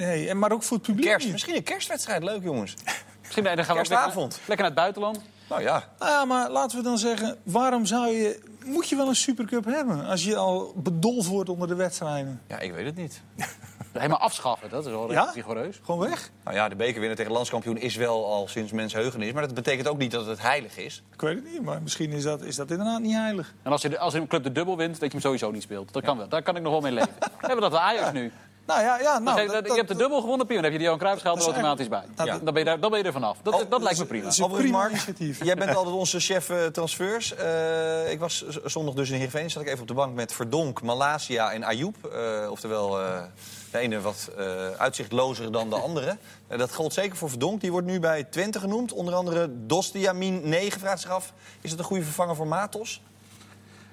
[0.06, 1.32] nee, en maar ook voor het publiek Kerst, niet.
[1.32, 2.22] misschien een kerstwedstrijd.
[2.22, 2.74] Leuk, jongens.
[3.22, 4.32] Misschien nee, dan gaan we ook lekker, Kerstavond.
[4.36, 5.20] lekker naar het buitenland.
[5.48, 5.84] Nou ja.
[5.98, 8.48] Nou ja, maar laten we dan zeggen, waarom zou je...
[8.64, 12.40] Moet je wel een supercup hebben als je al bedolven wordt onder de wedstrijden?
[12.48, 13.20] Ja, ik weet het niet.
[13.92, 15.30] Helemaal afschaffen, dat is wel Ja?
[15.34, 15.80] rigoureus.
[15.84, 16.30] Gewoon weg?
[16.44, 19.32] Nou ja, de bekerwinner tegen landskampioen is wel al sinds mensheugenis.
[19.32, 21.02] Maar dat betekent ook niet dat het heilig is.
[21.12, 23.54] Ik weet het niet, maar misschien is dat, is dat inderdaad niet heilig.
[23.62, 25.62] En als, je de, als een club de dubbel wint, dat je hem sowieso niet
[25.62, 25.92] speelt.
[25.92, 26.28] Dat kan wel.
[26.28, 27.14] Daar kan ik nog wel mee leven.
[27.40, 28.32] We hebben dat bij Ajax nu.
[28.70, 30.62] Nou ja, ja nou, Zeg, dat- dat- je dat- hebt de dubbel gewonnen, Pion.
[30.62, 32.02] Dan heb je die Johan Cruijffschaal er automatisch bij.
[32.16, 32.24] Ja.
[32.24, 33.36] Dan, ben je daar, dan ben je er vanaf.
[33.42, 34.22] Dat, Oh, dat lijkt me prima.
[34.24, 35.44] dat is een Overigens, prima Mark, initiatief.
[35.44, 37.34] Jij bent altijd onze chef eh, transfers.
[37.34, 39.50] Eh, ik was zondag dus in Heerenveen.
[39.50, 41.96] Zat ik even op de bank met Verdonk, Malasia en Ayoub.
[42.04, 43.22] Eh, oftewel, eh,
[43.70, 44.44] de ene wat eh,
[44.78, 46.16] uitzichtlozer dan de andere.
[46.48, 47.60] Dat geldt zeker voor Verdonk.
[47.60, 48.92] Die wordt nu bij Twente genoemd.
[48.92, 51.32] Onder andere Dostiamin 9 vraagt zich af.
[51.60, 53.02] Is het een goede vervanger voor Matos?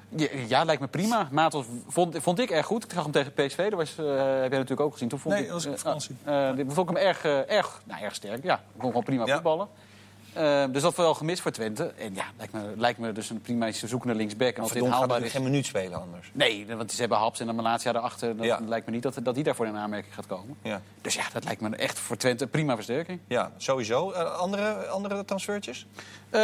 [0.09, 1.27] Ja, ja, lijkt me prima.
[1.31, 2.83] Matos vond, vond ik erg goed.
[2.83, 3.57] Ik zag hem tegen PSV.
[3.69, 5.09] Dat was, eh, heb jij natuurlijk ook gezien.
[5.09, 6.15] Toen vond Nee, ik, dat was op eh, vakantie.
[6.23, 8.43] eh, dit vond ik hem erg, erg, nou, erg sterk.
[8.43, 9.33] Ja, ik kon gewoon prima Ja.
[9.33, 9.67] voetballen.
[10.37, 11.93] Eh, dus dat wel gemist voor Twente.
[11.97, 14.55] En ja, lijkt me, lijkt me dus een prima zoekende linksback.
[14.55, 15.31] En als dit haalbaar is...
[15.31, 16.29] geen minuut spelen anders.
[16.33, 18.37] Nee, want ze hebben Haps en dan Malatia erachter.
[18.37, 18.59] Dat Ja.
[18.65, 20.57] lijkt me niet dat, dat die daarvoor in aanmerking gaat komen.
[20.61, 23.19] Ja, Dus ja, dat lijkt me echt voor Twente een prima versterking.
[23.27, 24.11] ja sowieso.
[24.11, 25.85] Eh, andere, andere transfertjes?
[26.29, 26.39] Eh,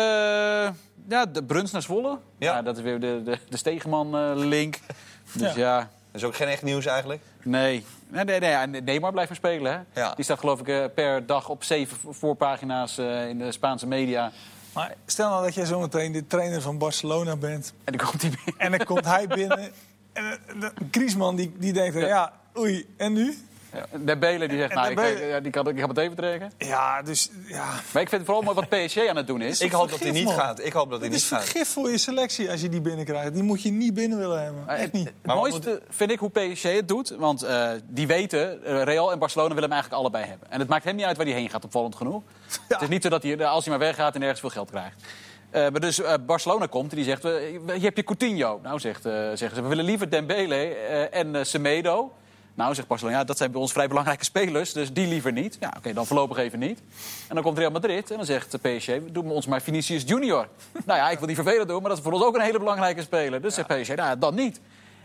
[1.09, 2.17] ja, de Bruns naar Zwolle.
[2.37, 2.53] Ja.
[2.53, 2.61] Ja.
[2.61, 4.79] dat is weer de, de, de Stegeman-link.
[5.33, 5.59] dus Ja.
[5.59, 5.77] ja.
[6.11, 7.21] Dat is ook geen echt nieuws eigenlijk.
[7.43, 7.85] Nee.
[8.13, 9.71] Nee, nee, nee, Neymar blijft maar spelen.
[9.93, 10.01] Hè?
[10.01, 10.13] Ja.
[10.15, 14.31] Die staat geloof ik eh, per dag op zeven voorpagina's eh, in de Spaanse media.
[14.73, 17.73] Maar stel nou dat jij zometeen de trainer van Barcelona bent.
[17.83, 18.53] En dan komt hij weer.
[18.57, 19.71] En dan komt hij binnen.
[20.13, 22.07] En eh, de- Griezmann die, die denkt, ja.
[22.07, 22.33] Ja.
[22.57, 23.37] oei, en nu?
[23.73, 23.85] Ja.
[23.99, 26.51] De Belen die zegt, nou, ik, eh, ja, die kan, ik ga het even trekken.
[26.57, 27.65] Ja, dus ja.
[27.65, 29.61] Maar ik vind het vooral mooi wat PSG aan het doen is.
[29.61, 30.45] Ik hoop dat hij vergif, niet man.
[30.45, 30.65] gaat.
[30.65, 31.43] Ik hoop dat hij Het niet is gaat.
[31.43, 33.33] vergif voor je selectie als je die binnenkrijgt.
[33.33, 34.63] Die moet je niet binnen willen hebben.
[34.65, 35.05] Maar Echt het, niet.
[35.05, 37.09] het Maar mooiste vind ik hoe PSG het doet.
[37.09, 40.51] Want eh, die weten, eh, Real en Barcelona willen hem eigenlijk allebei hebben.
[40.51, 42.21] En het maakt hem niet uit waar hij heen gaat, opvallend genoeg.
[42.67, 45.03] Het is niet zo dat hij, als hij maar weggaat en ergens veel geld krijgt.
[45.49, 48.59] Eh, maar dus eh, Barcelona komt en die zegt, je hebt je Coutinho.
[48.63, 52.13] Nou, zegt, eh, zeggen ze, we willen liever Dembele eh, en eh, Semedo.
[52.55, 55.57] Nou, zegt Barcelona, ja, dat zijn bij ons vrij belangrijke spelers, dus die liever niet.
[55.59, 56.79] Ja, oké, dan voorlopig even niet.
[57.27, 60.47] En dan komt Real Madrid en dan zegt de PSG, doe ons maar Vinicius Junior.
[60.85, 62.59] nou ja, ik wil die vervelend doen, maar dat is voor ons ook een hele
[62.59, 63.41] belangrijke speler.
[63.41, 64.59] Dus zegt PSG, nou ja, dan niet.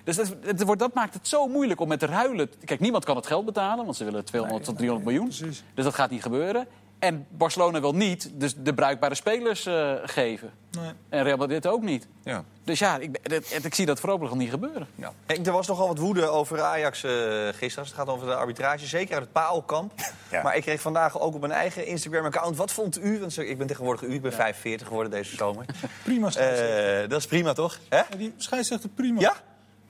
[0.04, 2.50] Dus dat, het wordt, dat maakt het zo moeilijk om met te ruilen.
[2.64, 5.28] Kijk, niemand kan het geld betalen, want ze willen 200 tot 300 miljoen.
[5.28, 5.62] precies.
[5.74, 6.66] Dus dat gaat niet gebeuren.
[6.98, 10.52] En Barcelona wil niet dus de bruikbare spelers eh, geven.
[10.70, 10.92] Nee.
[11.08, 12.08] En Real Madrid ook niet.
[12.22, 12.44] Ja.
[12.64, 14.88] Dus ja, ik, ik, ik zie dat voorlopig nog niet gebeuren.
[14.94, 15.12] Ja.
[15.26, 17.12] Henk, er was nogal wat woede over Ajax eh,
[17.52, 17.84] gisteren.
[17.88, 19.92] Het gaat over de arbitrage, zeker uit het paalkamp.
[20.30, 20.42] Ja.
[20.42, 22.56] Maar ik kreeg vandaag ook op mijn eigen Instagram-account...
[22.56, 25.64] wat vond u, want ik ben tegenwoordig u, ik ben 45 geworden deze zomer.
[26.04, 26.28] Prima.
[26.28, 27.78] Eh, dat is prima, toch?
[27.88, 27.96] Hè?
[27.96, 29.20] Ja, die scheidsrechter prima.
[29.20, 29.34] Ja?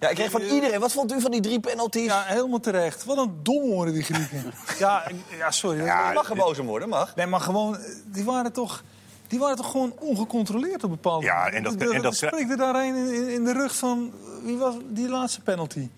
[0.00, 0.80] Ja, ik kreeg van iedereen.
[0.80, 2.04] Wat vond u van die drie penalties?
[2.04, 3.04] Ja, helemaal terecht.
[3.04, 4.52] Wat een dom worden die Grieken.
[4.78, 5.02] ja,
[5.38, 5.78] ja, sorry.
[5.84, 7.14] Je mag gebozen worden, mag.
[7.16, 8.82] Nee, maar gewoon, eh, die waren toch,
[9.26, 11.56] die waren toch gewoon ongecontroleerd op bepaalde Ja, momenten?
[11.56, 14.12] en dat- Er- en dat- spreekt er daar een in, in- in de rug van,
[14.44, 15.88] wie was die laatste penalty?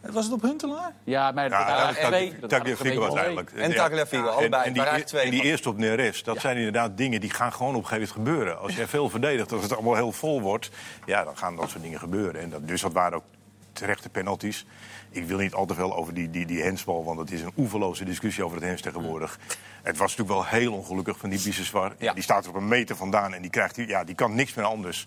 [0.00, 0.92] Was het op Huntelaar?
[1.04, 3.52] Ja, maar Ja, ja, Tagliafico was eigenlijk.
[3.52, 3.76] En Ja.
[3.76, 4.64] Tagliafico, En- allebei.
[4.66, 5.24] En, die, Maar twee.
[5.24, 8.14] en die eerste op Neres, dat zijn inderdaad dingen die gaan gewoon op een gegeven
[8.18, 8.60] moment gebeuren.
[8.62, 10.70] Als jij veel verdedigt, als het allemaal heel vol wordt,
[11.06, 12.40] ja, dan gaan dat soort dingen gebeuren.
[12.40, 13.24] En dat, dus dat waren ook
[13.74, 14.66] terechte penalties.
[15.14, 17.52] Ik wil niet al te veel over die, die, die hensbal, want het is een
[17.56, 19.38] oeverloze discussie over het hens tegenwoordig.
[19.82, 21.92] Het was natuurlijk wel heel ongelukkig van die Biseswar.
[21.98, 22.12] Ja.
[22.12, 24.54] Die staat er op een meter vandaan en die, krijgt, die- ja, die kan niks
[24.54, 25.06] meer anders.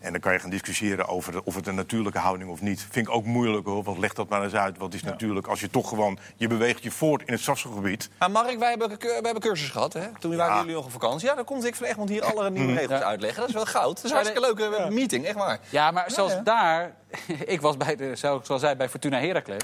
[0.00, 2.86] En dan kan je gaan discussiëren over de- of het een natuurlijke houding of niet.
[2.90, 4.78] Vind ik ook moeilijk hoor, want leg dat maar eens uit.
[4.78, 8.10] Wat is natuurlijk als je toch gewoon, je beweegt je voort in het strafschopgebied.
[8.18, 10.06] Maar Mark, wij hebben, wij hebben cursus gehad, hè?
[10.20, 11.28] Toen waren jullie nog op vakantie.
[11.28, 13.40] Ja, dan komt Dick van Egmond hier alle nieuwe regels uitleggen.
[13.40, 13.96] Dat is wel goud.
[13.96, 15.58] Dat is een hartstikke leuke meeting, echt waar.
[15.68, 16.40] Ja, maar zelfs ja.
[16.40, 16.94] daar...
[17.46, 19.62] ik was bij, de, zoals zoals zij bij Fortuna Heracles.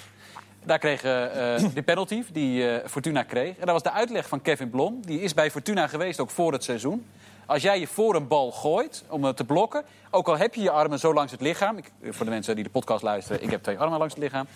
[0.64, 3.56] Daar kreeg eh, eh, de penalty die eh, Fortuna kreeg.
[3.56, 5.00] En dat was de uitleg van Kevin Blom.
[5.06, 7.06] Die is bij Fortuna geweest, ook voor het seizoen.
[7.46, 9.84] Als jij je voor een bal gooit om het te blokken...
[10.10, 11.76] ook al heb je je armen zo langs het lichaam...
[11.76, 13.42] Ik, voor de mensen die de podcast luisteren...
[13.42, 14.46] ik heb twee armen langs het lichaam.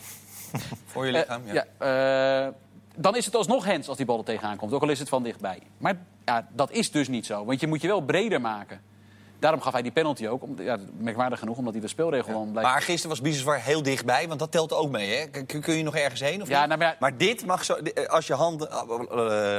[0.92, 1.66] Voor je lichaam, ja.
[1.78, 2.52] ja,
[2.94, 4.72] dan is het alsnog hens als die bal er tegenaan komt.
[4.72, 5.58] Ook al is het van dichtbij.
[5.78, 7.44] Maar ja, dat is dus niet zo.
[7.44, 8.80] Want je moet je wel breder maken.
[9.42, 10.42] Daarom gaf hij die penalty ook.
[10.42, 12.70] Om, ja, merkwaardig genoeg, omdat hij de speelregel dan blijft...
[12.70, 15.26] Maar gisteren was Biseswar heel dichtbij, want dat telt ook mee, hè?
[15.46, 16.78] Kun, kun je nog ergens heen of Ja, niet?
[16.78, 17.82] nou, maar dit mag zo...
[17.82, 18.78] di- Als je hand eh,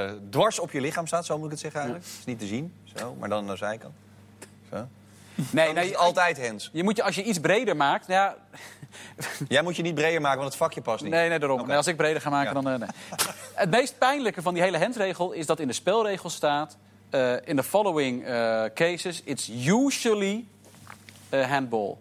[0.06, 2.10] eh, dwars op je lichaam staat, zo moet ik het zeggen eigenlijk.
[2.10, 3.16] Dat is niet te zien, zo.
[3.20, 3.94] Maar dan de zijkant.
[4.72, 4.88] Zo.
[5.52, 6.70] nee, nee, altijd hens.
[6.74, 8.08] Je moet je, als je iets breder maakt...
[8.08, 8.36] Ja,
[9.48, 11.12] Jij moet je niet breder maken, want het vakje past niet.
[11.12, 11.68] nee, nee, daarom.
[11.68, 12.62] Nee, als ik breder ga maken, Ja.
[12.62, 12.74] dan...
[12.74, 12.90] eh, nee.
[13.54, 16.78] Het meest pijnlijke van die hele hensregel is dat in de spelregel staat...
[17.14, 20.45] eh, in the following eh, cases, it's usually
[21.32, 21.99] a handball.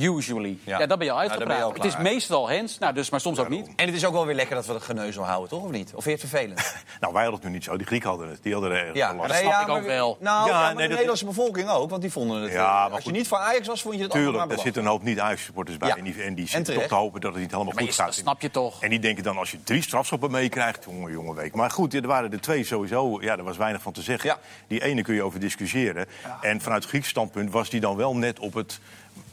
[0.00, 0.58] Usually.
[0.64, 0.78] Ja.
[0.78, 1.62] Ja, dan ben je al ben je uitgepraat.
[1.62, 3.68] al het is meestal hands, nou, dus, maar soms ook niet.
[3.76, 5.62] En het is ook wel weer lekker dat we het geneuzel houden, toch?
[5.64, 5.94] Of niet?
[5.94, 6.56] Of vind je het vervelend?
[7.00, 7.76] Nou, wij hadden het nu niet zo.
[7.76, 8.42] Die Grieken hadden het.
[8.42, 9.30] Die hadden er Ja, van last.
[9.30, 10.16] nee, snap ik ook wel.
[10.20, 12.52] Nou, Ja, ja, maar nee, de dat- Nederlandse bevolking ook, want die vonden het...
[12.52, 14.82] Ja, maar als je niet voor Ajax was, vond je het allemaal Tuurlijk, er zitten
[14.82, 15.88] een hoop niet-Ajax-supporters bij.
[15.88, 15.96] Ja.
[15.96, 17.94] En die, en die En zitten toch te hopen dat het niet helemaal Maar goed
[17.96, 18.14] je, gaat.
[18.14, 18.82] snap je toch?
[18.82, 21.54] En die denken dan, als je drie strafschoppen meekrijgt, jongen, jongen, week.
[21.54, 23.20] Maar goed, er waren er twee sowieso.
[23.20, 24.36] Ja, er was weinig van te zeggen.
[24.66, 26.06] Die ene kun je over discussiëren.
[26.40, 28.80] En vanuit Grieks standpunt was die dan wel net op het...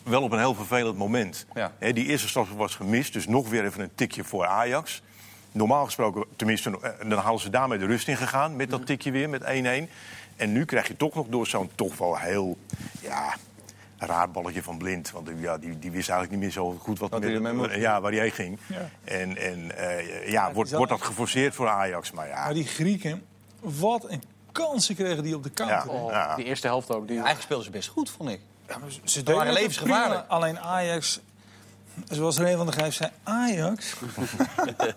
[0.05, 1.45] Wel op een heel vervelend moment.
[1.53, 1.71] Ja.
[1.79, 5.01] Die eerste strafschop was gemist, dus nog weer even een tikje voor Ajax.
[5.51, 8.55] Normaal gesproken, tenminste, eh, dan hadden ze daarmee de rust in gegaan...
[8.55, 8.77] met Mhm.
[8.77, 9.89] dat tikje weer, met 1-1.
[10.35, 12.57] En nu krijg je toch nog door zo'n toch wel heel...
[13.01, 13.35] Ja,
[13.97, 15.11] raar balletje van Blind.
[15.11, 17.37] Want die- ja, die, die wist eigenlijk niet meer zo goed wat, Wat met- hij
[17.37, 17.73] ermee moet.
[17.73, 18.59] ja, waar hij heen ging.
[18.67, 18.89] Ja.
[19.03, 22.11] En, en eh, ja, wordt, wordt dat geforceerd voor Ajax?
[22.11, 23.23] Maar ja, Maar die Grieken,
[23.59, 25.93] wat een kansen kregen die op de counter.
[25.93, 25.99] Ja.
[25.99, 26.35] Oh, Ja.
[26.35, 27.01] Die eerste helft ook.
[27.07, 27.15] Die...
[27.15, 28.39] Eigenlijk speelden ze best goed, vond ik.
[28.67, 30.27] Ja, maar ze- waren levensgevaarlijk.
[30.27, 30.35] prima.
[30.35, 31.19] Alleen Ajax,
[32.09, 33.93] zoals René van der Gijp zei, Ajax.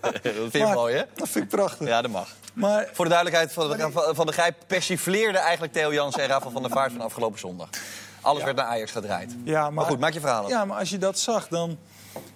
[0.01, 1.03] Dat vind je Maar- mooi, hè?
[1.15, 1.87] Dat vind ik prachtig.
[1.87, 2.29] Ja, dat mag.
[2.53, 6.27] Maar Voor de duidelijkheid, Van de, van, van de Gijp persifleerde eigenlijk Theo Jansen en
[6.29, 7.69] Rafael van der Vaart van afgelopen zondag.
[8.21, 9.35] Alles werd naar Ajax gedraaid.
[9.43, 10.49] Ja, maar, Maar goed, maak je verhaal af.
[10.49, 11.77] Ja, maar als je dat zag, dan...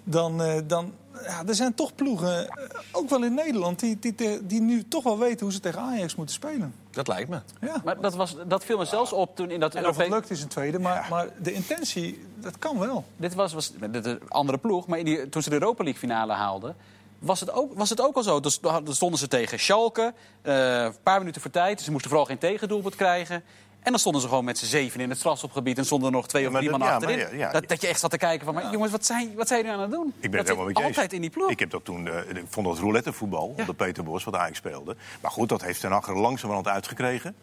[0.03, 0.93] dan, eh, dan
[1.25, 2.55] ja, er zijn toch ploegen, eh,
[2.91, 5.81] ook wel in Nederland, die, die, die, die nu toch wel weten hoe ze tegen
[5.81, 6.73] Ajax moeten spelen.
[6.91, 7.39] Dat lijkt me.
[7.61, 7.81] Ja.
[7.83, 10.19] Maar dat, was, dat viel me zelfs op toen in dat En of het Europees...
[10.19, 13.05] lukt is een tweede, maar, maar de intentie, dat kan wel.
[13.17, 16.01] Dit was, was dit een andere ploeg, maar in die, toen ze de Europa League
[16.01, 16.75] finale haalden...
[17.19, 18.39] Was het, ook, was het ook al zo?
[18.39, 21.81] Dus dan stonden ze tegen Schalke, eh, een paar minuten voor tijd.
[21.81, 23.43] Ze moesten vooral geen tegendoelpunt krijgen.
[23.83, 25.77] En dan stonden ze gewoon met z'n zeven in het strafschopgebied...
[25.77, 27.17] en stonden er nog twee of drie man ja, achterin.
[27.17, 27.51] maar ja, ja.
[27.51, 28.53] dat, dat je echt zat te kijken van...
[28.53, 30.13] Maar, jongens, wat zijn, wat zijn jullie aan het doen?
[30.19, 30.83] ik ben dat het helemaal met je.
[30.83, 31.49] Altijd in die ploeg.
[31.49, 34.95] Ik heb dat toen, eh, ik vond dat roulettevoetbal, de Peter Bos, wat Ajax speelde.
[35.21, 37.35] Maar goed, dat heeft Ten Hag er langzamerhand uitgekregen.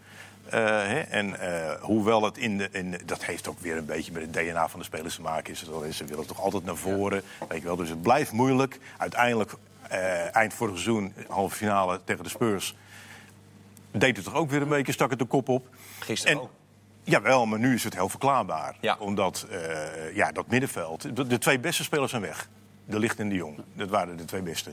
[0.48, 3.86] Eh, hè, en eh, hoewel het in de, in de- Dat heeft ook weer een
[3.86, 5.52] beetje met het DNA van de spelers te maken.
[5.52, 7.22] Is het ze willen toch altijd naar voren.
[7.48, 8.78] Weet je wel, dus het blijft moeilijk.
[8.96, 9.52] Uiteindelijk,
[10.32, 12.74] eind vorig seizoen, halve finale tegen de Spurs...
[13.90, 15.66] deed het toch ook weer een beetje, stak het de kop op.
[16.00, 16.50] Gisteren En- ook.
[17.04, 18.76] Jawel, maar nu is het heel verklaarbaar.
[18.80, 18.96] Ja.
[18.98, 21.16] Omdat eh, ja, dat middenveld...
[21.16, 22.48] De, de twee beste spelers zijn weg.
[22.84, 23.58] De Licht en de Jong.
[23.74, 24.72] Dat waren de twee beste.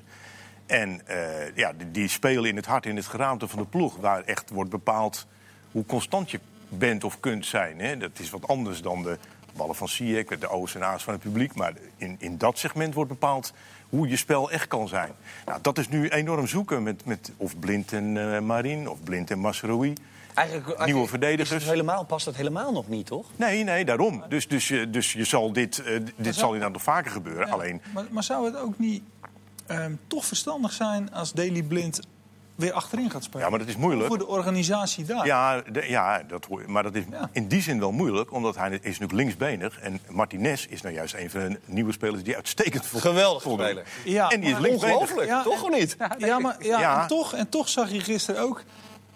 [0.65, 3.95] En eh, ja, die, die spelen in het hart, in het geraamte van de ploeg...
[3.95, 5.27] waar echt wordt bepaald
[5.71, 7.79] hoe constant je bent of kunt zijn.
[7.79, 7.97] Hè.
[7.97, 9.17] Dat is wat anders dan de
[9.53, 11.55] ballen van Ziyech, de O's en A's van het publiek.
[11.55, 13.53] Maar in, in dat segment wordt bepaald
[13.89, 15.11] hoe je spel echt kan zijn.
[15.45, 19.39] Nou, dat is nu enorm zoeken met, met of Blind en Marin of Blind en
[19.39, 19.93] Masroui.
[20.37, 21.63] Eigenlijk, Nieuwe verdedigers.
[21.63, 23.25] het helemaal, past dat helemaal nog niet, toch?
[23.35, 24.23] Nee, nee, daarom.
[24.29, 27.47] Dus, dus, je, dus je zal dit, eh, dit zal inderdaad nog vaker gebeuren.
[27.47, 29.03] Ja, Alleen, Maar, maar zou het ook niet
[29.67, 31.99] ehm, toch verstandig zijn als Daily Blind
[32.55, 33.43] weer achterin gaat spelen?
[33.43, 34.07] ja, maar dat is moeilijk.
[34.07, 35.25] Voor de organisatie daar.
[35.25, 36.67] Ja, de- ja dat, hoor je.
[36.67, 37.29] maar dat is Ja.
[37.31, 39.79] in die zin wel moeilijk, omdat hij is natuurlijk linksbenig.
[39.79, 43.83] En Martinez is nou juist een van de nieuwe spelers die uitstekend vo- Geweldig speler.
[44.03, 44.95] Ja, en die is linksbenig.
[44.97, 45.97] Ongelooflijk, Ja, toch of niet?
[46.17, 47.01] Ja, maar, ja, Ja.
[47.01, 48.63] En, toch, en toch zag je gisteren ook...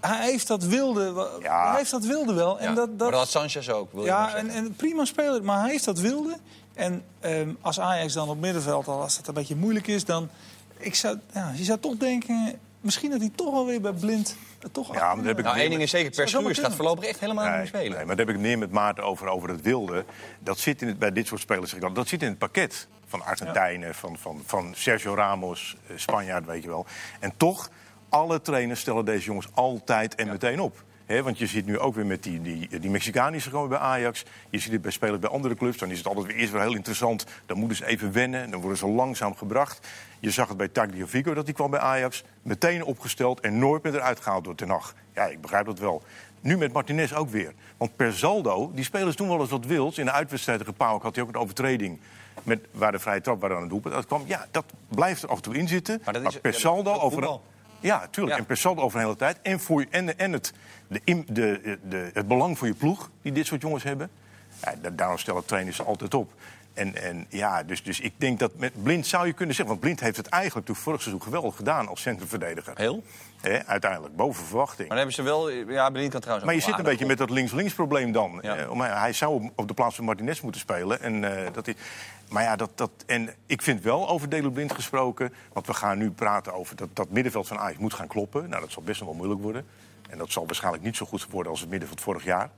[0.02, 1.68] Hij heeft dat wilde, Ja.
[1.70, 2.60] hij heeft dat wilde wel.
[2.60, 4.76] En Ja, dat, Maar dat, dat had Sanchez ook, wil je maar ja, en, en
[4.76, 6.38] prima speler, maar hij heeft dat wilde.
[6.74, 10.30] En ehm, als Ajax dan op middenveld, al als dat een beetje moeilijk is, dan...
[10.78, 14.36] Ik zou, ja, je zou toch denken, misschien dat hij toch wel weer bij Blind...
[14.72, 17.06] Toch Ja, maar daar heb ik Nou, één ding is zeker, zomaar Perschuurs gaat voorlopig
[17.06, 17.98] echt helemaal niet meer spelen.
[17.98, 20.06] nee, maar daar heb ik het meer met Maarten over, over het wilde.
[20.40, 22.38] Dat zit in het, bij dit soort spelers, zeg ik dan, dat zit in het
[22.38, 26.86] pakket van Argentijnen, van, van, van Sergio Ramos, eh, Spanjaard, weet je wel.
[27.20, 27.70] En toch,
[28.12, 30.84] alle trainers stellen deze jongens altijd en meteen op.
[31.06, 33.12] Hè, want je ziet nu ook weer met die, die, die
[33.68, 34.24] bij Ajax.
[34.50, 35.78] Je ziet het bij spelers bij andere clubs.
[35.78, 37.26] Dan is het altijd weer eerst wel heel interessant.
[37.46, 38.50] Dan moeten ze even wennen.
[38.52, 39.88] Dan worden ze langzaam gebracht.
[40.20, 42.24] Je zag het bij Tagliafico dat hij kwam bij Ajax.
[42.42, 44.94] Meteen opgesteld en nooit meer eruit gehaald door Ten Hag.
[45.16, 46.04] Ja, ik begrijp dat wel.
[46.42, 47.54] Nu met Martinez ook weer.
[47.78, 49.98] Want per saldo, die spelers doen wel eens wat wilds.
[49.98, 52.00] In de uitwedstrijd tegen PAOK had hij ook een overtreding.
[52.44, 54.24] Met, waar de vrije trap waar aan het doelpunt uitkwam.
[54.26, 56.02] Ja, dat blijft er af en toe in zitten.
[56.06, 57.18] Maar dat is- per ja, saldo dat is over...
[57.18, 57.44] voetbal.
[57.82, 58.36] Ja, tuurlijk.
[58.36, 58.42] Ja.
[58.42, 59.38] En per over een hele tijd.
[59.42, 60.54] En, voor, en, en het,
[60.88, 64.10] de, de, de, het belang voor je ploeg, die dit soort jongens hebben.
[64.64, 66.34] Ja, da- daarom stellen trainers altijd op.
[66.74, 69.74] En, en ja, dus, dus ik denk dat met Blind zou je kunnen zeggen...
[69.74, 72.74] want Blind heeft het eigenlijk toen vorig seizoen geweldig gedaan als centrumverdediger.
[72.78, 73.04] Heel?
[73.66, 74.88] Uiteindelijk, boven verwachting.
[74.88, 75.50] Maar dan hebben ze wel...
[75.50, 78.40] Ja, Berlin kan trouwens Maar je zit een beetje met dat links-links probleem dan.
[78.42, 78.56] Ja.
[78.56, 81.02] Eh, maar hij zou op- de plaats van Martinez moeten spelen.
[81.02, 81.76] En, eh, dat hij,
[82.30, 85.34] maar ja, dat, dat, en ik vind wel over Delo Blind gesproken...
[85.54, 88.50] want we gaan nu praten over dat, dat middenveld van Ajax moet gaan kloppen.
[88.50, 89.66] Nou, dat zal best nog wel moeilijk worden.
[90.10, 92.50] En dat zal waarschijnlijk niet zo goed worden als het middenveld vorig jaar.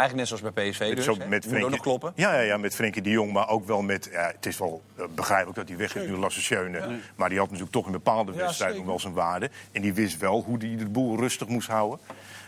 [0.00, 1.06] Eigenlijk net zoals bij PSV dus.
[1.06, 2.12] Met Moet ook Frenkie- nog kloppen.
[2.14, 4.08] Ja, ja, ja, met Frenkie de Jong, maar ook wel met...
[4.12, 6.98] Ja, het is wel eh, begrijpelijk dat hij weg is nu, Lasse Schöne.
[7.16, 9.50] Maar die had natuurlijk toch in bepaalde Ja, wedstrijden nog wel zijn waarde.
[9.72, 11.98] En die wist wel hoe hij de boel rustig moest houden.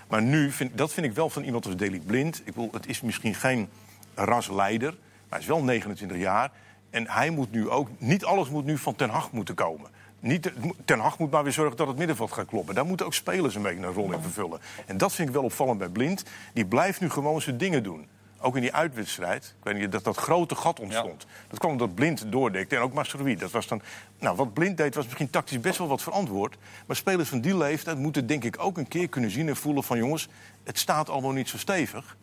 [0.09, 2.39] Maar nu, vind, dat vind ik wel van iemand als Daley Blind.
[2.39, 3.69] Ik bedoel, het is misschien geen
[4.15, 4.99] rasleider, maar
[5.29, 6.51] hij is wel 29 jaar.
[6.91, 9.91] En hij moet nu ook, niet alles moet nu van Ten Hag moeten komen.
[10.23, 10.53] Niet,
[10.85, 12.75] Ten Hag moet maar weer zorgen dat het middenveld gaat kloppen.
[12.75, 14.61] Daar moeten ook spelers een beetje een rol in vervullen.
[14.87, 16.25] En dat vind ik wel opvallend bij Blind.
[16.53, 18.07] Die blijft nu gewoon zijn dingen doen.
[18.41, 19.55] Ook in die uitwedstrijd.
[19.59, 21.27] Ik weet niet, dat dat grote gat ontstond.
[21.49, 22.77] Dat kwam omdat Blind doordekte.
[22.77, 23.37] En ook Mastrowi.
[23.37, 23.83] Dat was dan.
[24.19, 26.57] Nou, wat Blind deed was misschien tactisch best wel wat verantwoord.
[26.87, 29.83] Maar spelers van die leeftijd moeten denk ik ook een keer kunnen zien en voelen
[29.83, 30.29] van jongens,
[30.65, 32.17] het staat allemaal niet zo stevig.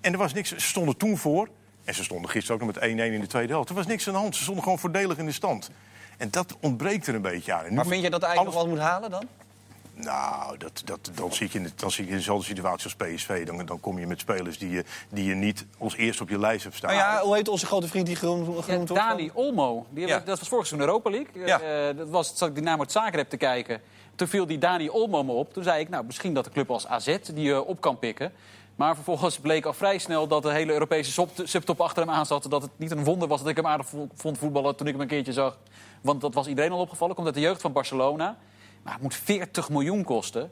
[0.00, 0.48] En er was niks.
[0.48, 1.48] Ze stonden toen voor.
[1.84, 3.68] En ze stonden gisteren ook nog met 1-1 in de tweede helft.
[3.68, 4.36] Er was niks aan de hand.
[4.36, 5.70] Ze stonden gewoon voordelig in de stand.
[6.18, 7.64] En dat ontbreekt er een beetje aan.
[7.64, 9.26] En Maar vind je dat eigenlijk alles- nog wat moet halen dan?
[9.94, 12.94] Nou, dat, dat, dan, zit je in de, dan zit je in dezelfde situatie als
[12.94, 13.46] PSV.
[13.46, 16.38] Dan, dan kom je met spelers die je, die je niet als eerste op je
[16.38, 16.94] lijst hebt staan.
[16.96, 18.84] Nou ja, hoe heet onze grote vriend die genoemd, Ja?
[18.84, 21.46] Dani Olmo, die dat was vorig seizoen Europa League.
[21.46, 21.60] Ja.
[21.60, 23.80] Eh, dat was, zat ik die naam uit Zagreb te kijken.
[24.14, 25.52] Toen viel die Dani Olmo me op.
[25.52, 28.32] Toen zei ik, nou, misschien dat de club als AZ die eh, op kan pikken.
[28.76, 32.26] Maar vervolgens bleek al vrij snel dat de hele Europese sub- subtop achter hem aan
[32.26, 32.46] zat.
[32.50, 34.92] Dat het niet een wonder was dat ik hem aardig vo- vond voetballen toen ik
[34.92, 35.58] hem een keertje zag.
[36.02, 37.14] Want dat was iedereen al opgevallen.
[37.14, 38.36] Komt uit de jeugd van Barcelona.
[38.82, 40.50] Maar het moet 40 miljoen kosten.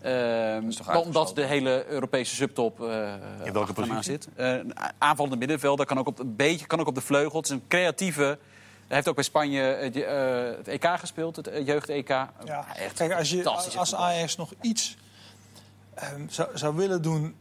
[0.00, 3.12] Ehm, omdat de hele Europese subtop eh
[3.44, 4.02] In welke positie?
[4.02, 4.28] zit.
[4.34, 7.36] Een aanvallende middenvelder kan ook op, een beetje kan ook op de vleugel.
[7.36, 8.38] Het is een creatieve.
[8.86, 12.08] Hij heeft ook bij Spanje het, eh, het EK gespeeld, het jeugd-EK.
[12.08, 12.30] Ja,
[12.76, 13.44] echt kijk, als, je,
[13.76, 13.94] als.
[13.94, 14.96] Ajax nog iets
[15.94, 17.34] ehm, zou, zou willen doen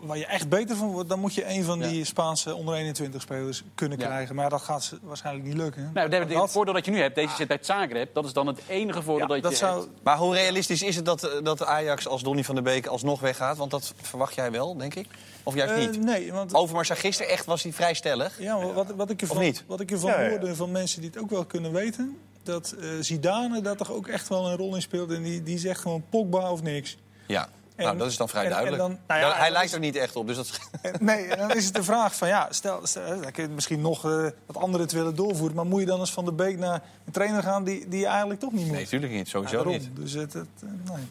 [0.00, 1.08] waar je echt beter van wordt...
[1.08, 1.88] dan moet je een van Ja.
[1.88, 4.06] die Spaanse onder 21 spelers kunnen Ja.
[4.06, 4.34] krijgen.
[4.34, 5.90] Maar dat gaat waarschijnlijk niet lukken.
[5.94, 8.14] Nou, het dat, voordeel dat je nu hebt, deze zit bij Zagreb.
[8.14, 9.92] Dat is dan het enige voordeel ja, dat je zou, hebt.
[10.02, 13.20] Maar hoe realistisch is het dat, eh, dat Ajax als Donny van der Beek alsnog
[13.20, 13.56] weggaat?
[13.56, 15.06] Want dat verwacht jij wel, denk ik.
[15.42, 16.04] Of juist Eh, niet?
[16.04, 18.40] nee, want Overmars zei gisteren echt was hij vrij stellig.
[18.40, 19.64] Ja, maar wat, wat ik ervan, Of niet?
[19.66, 20.30] Wat ik ervan Ja, ja.
[20.30, 22.16] hoorde van mensen die het ook wel kunnen weten...
[22.42, 25.10] dat eh Zidane daar toch ook echt wel een rol in speelt.
[25.12, 26.96] En die, die zegt gewoon Pogba of niks.
[27.26, 28.82] Ja, En- nou dat is dan vrij en- en duidelijk.
[28.82, 30.60] dan- nou ja, hij lijkt is- er niet echt op, dus dat...
[31.00, 34.04] Nee, dan is het de vraag van ja, stel, stel dan kun je misschien nog
[34.04, 35.56] eh, wat anderen het willen doorvoeren.
[35.56, 38.06] Maar moet je dan eens van de Beek naar een trainer gaan die, die je
[38.06, 38.72] eigenlijk toch niet moet?
[38.72, 39.28] Nee, natuurlijk niet.
[39.28, 39.88] Sowieso niet.
[39.92, 41.04] Dus het, het, eh, nee.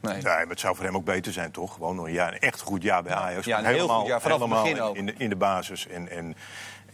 [0.00, 0.12] Nee.
[0.14, 1.72] Nee, maar het zou voor hem ook beter zijn, toch?
[1.72, 3.46] Gewoon nog een, jaar, een echt goed jaar bij Ajax.
[3.46, 4.96] Ja, een Gewoon heel goed jaar, vanaf het helemaal begin ook.
[4.96, 5.86] in, de, in de basis.
[5.86, 6.36] En, en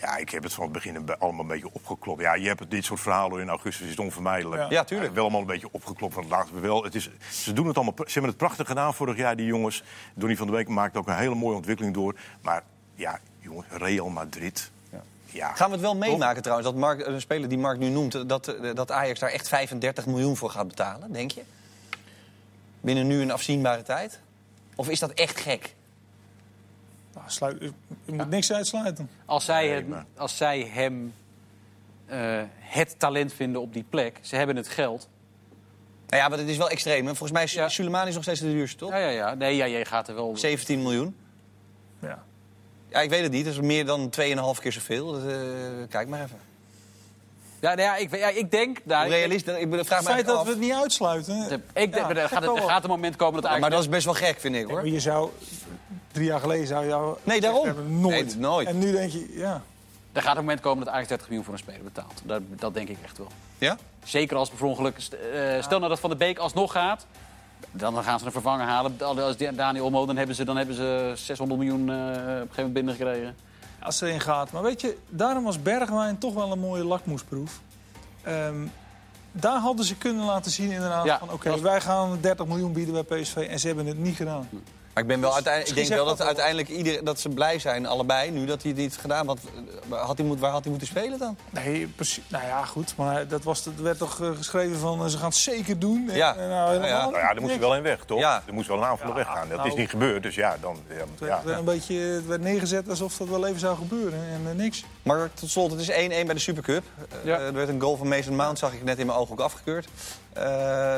[0.01, 2.21] ja, ik heb het van het begin allemaal een beetje opgeklopt.
[2.21, 4.63] Ja, je hebt dit soort verhalen in augustus, is het onvermijdelijk.
[4.63, 4.71] Ja.
[4.71, 5.15] Ja, tuurlijk.
[5.15, 6.85] wel allemaal een beetje opgeklopt van het laatste wel.
[6.85, 7.95] Het is, ze doen het allemaal.
[7.97, 9.83] Ze hebben het prachtig gedaan vorig jaar, die jongens.
[10.15, 12.15] Donny van der Beek maakt ook een hele mooie ontwikkeling door.
[12.41, 12.63] Maar
[12.95, 14.71] ja, jongens, Real Madrid.
[15.33, 15.55] Ja.
[15.55, 18.29] Gaan we het wel meemaken trouwens, dat Mark, een speler die Mark nu noemt...
[18.29, 21.43] Dat, eh, dat Ajax daar echt 35 miljoen voor gaat betalen, denk je?
[22.81, 24.21] Binnen nu een afzienbare tijd?
[24.75, 25.75] Of is dat echt gek?
[27.21, 27.63] Nou, sluit,
[28.05, 29.11] je moet niks uitsluiten.
[29.25, 31.15] Als zij, het- als zij hem
[32.07, 35.09] eh, het talent vinden op die plek, ze hebben het geld.
[36.09, 37.01] Nou ja, maar het is wel extreem.
[37.07, 37.09] hè?
[37.11, 37.67] Volgens mij is Ja.
[38.07, 38.91] Is nog steeds de duurste, toch?
[38.91, 39.35] Ja, ja, ja.
[39.35, 40.37] Nee, ja, jij gaat er wel...
[40.37, 41.17] 17 miljoen.
[42.01, 42.23] Ja.
[42.89, 43.45] Ja, ik weet het niet.
[43.45, 45.13] Dat is meer dan 2,5 keer zoveel.
[45.13, 45.37] Dat, eh,
[45.89, 46.39] kijk maar even.
[47.61, 48.79] Ja, nou ja, ik, ja, ik denk...
[48.85, 49.57] Nou, Hoe realistisch?
[49.59, 51.53] Ik bedoel, vraag Het feit dat eigenlijk we het niet uitsluiten.
[51.53, 53.61] ik, ik, Ja, er, gaat, er gaat een moment komen dat Ajax...
[53.61, 54.87] Maar dat is best wel gek, vind ik, hoor.
[54.89, 55.31] je zou,
[56.13, 57.65] drie jaar geleden zou je jou Nee, daarom.
[57.67, 58.27] hebben, nooit.
[58.27, 58.69] Nee, nooit.
[58.69, 59.63] En nu denk je, ja.
[60.13, 62.21] Er gaat een moment komen dat Ajax 30 miljoen voor een speler betaalt.
[62.25, 63.29] Dat, dat denk ik echt wel.
[63.59, 63.77] Ja?
[64.05, 67.07] Zeker als bijvoorbeeld, st- eh, stel nou dat Van de Beek alsnog gaat,
[67.71, 68.97] dan gaan ze een vervanger halen.
[69.03, 72.49] Als Dani Olmo, dan hebben ze, dan hebben ze 600 miljoen eh, op een gegeven
[72.57, 73.37] moment binnengekregen.
[73.83, 74.53] Als erin gaat.
[74.53, 77.61] Maar weet je, daarom was Bergwijn toch wel een mooie lakmoesproef.
[78.23, 78.67] Ehm,
[79.33, 81.31] daar hadden ze kunnen laten zien inderdaad Ja, van...
[81.31, 84.49] oké, wij gaan 30 miljoen bieden bij PSV en ze hebben het niet gedaan.
[84.95, 87.87] Maar ik, ben wel uiteindelijk, ik denk wel dat uiteindelijk iedereen, dat ze blij zijn,
[87.87, 89.27] allebei, nu dat hij heeft gedaan.
[89.27, 89.41] Want
[89.91, 91.37] eh, had hij moet, waar had hij moeten spelen dan?
[91.51, 92.23] Nee, precies.
[92.29, 92.97] Nou ja, goed.
[92.97, 96.09] Maar dat, was, dat werd toch eh, geschreven van eh, ze gaan het zeker doen.
[96.11, 96.35] En, Ja.
[96.37, 97.01] eh, nou, Ja, ja.
[97.03, 97.59] Nou ja, er moest niks.
[97.59, 98.19] wel in weg, toch?
[98.19, 98.43] Ja.
[98.47, 99.49] Er moest wel een aanvaller Ja, weggaan.
[99.49, 100.79] Dat nou- is niet gebeurd, dus ja, dan...
[100.89, 104.19] Ja, Het ja, werd, een beetje, het werd neergezet alsof dat wel even zou gebeuren.
[104.47, 104.85] En niks.
[105.03, 105.93] Maar tot slot, het is 1-1
[106.27, 106.85] bij de Supercup.
[107.25, 107.39] Ja.
[107.39, 109.89] er werd een goal van Mason Mount, zag ik net in mijn ogen ook afgekeurd.
[110.33, 110.97] Eh,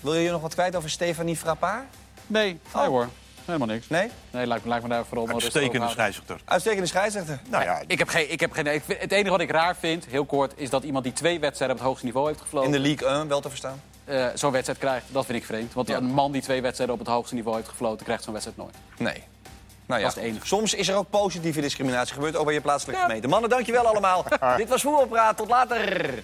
[0.00, 1.84] wil je nog wat kwijt over Stefanie Frappard?
[2.26, 3.08] Nee, nee hoor.
[3.44, 3.88] Helemaal niks.
[3.88, 4.10] Nee?
[4.30, 6.40] Nee, lijkt, me- lijkt me daar vooral maar rustig Uitstekende scheidsrechter.
[6.44, 7.40] Uitstekende scheidsrechter.
[7.48, 9.76] Nou ja, Ik heb geen, ik heb geen, ik vind- het enige wat ik raar
[9.76, 12.74] vind, heel kort, is dat iemand die twee wedstrijden op het hoogste niveau heeft gefloten,
[12.74, 13.80] In de League 1 wel te verstaan.
[14.04, 15.06] eh, zo'n wedstrijd krijgt.
[15.08, 15.72] Dat vind ik vreemd.
[15.74, 15.96] Want Ja.
[15.96, 18.74] een man die twee wedstrijden op het hoogste niveau heeft gefloten, krijgt zo'n wedstrijd nooit.
[18.98, 19.22] Nee.
[19.86, 20.46] Nou ja, Dat is het enige.
[20.46, 23.28] soms is er ook positieve discriminatie gebeurd, ook bij je plaatselijke gemeente.
[23.28, 24.24] Mannen, dankjewel allemaal.
[24.56, 25.36] Dit was Voetbalpraat.
[25.36, 26.22] Tot later.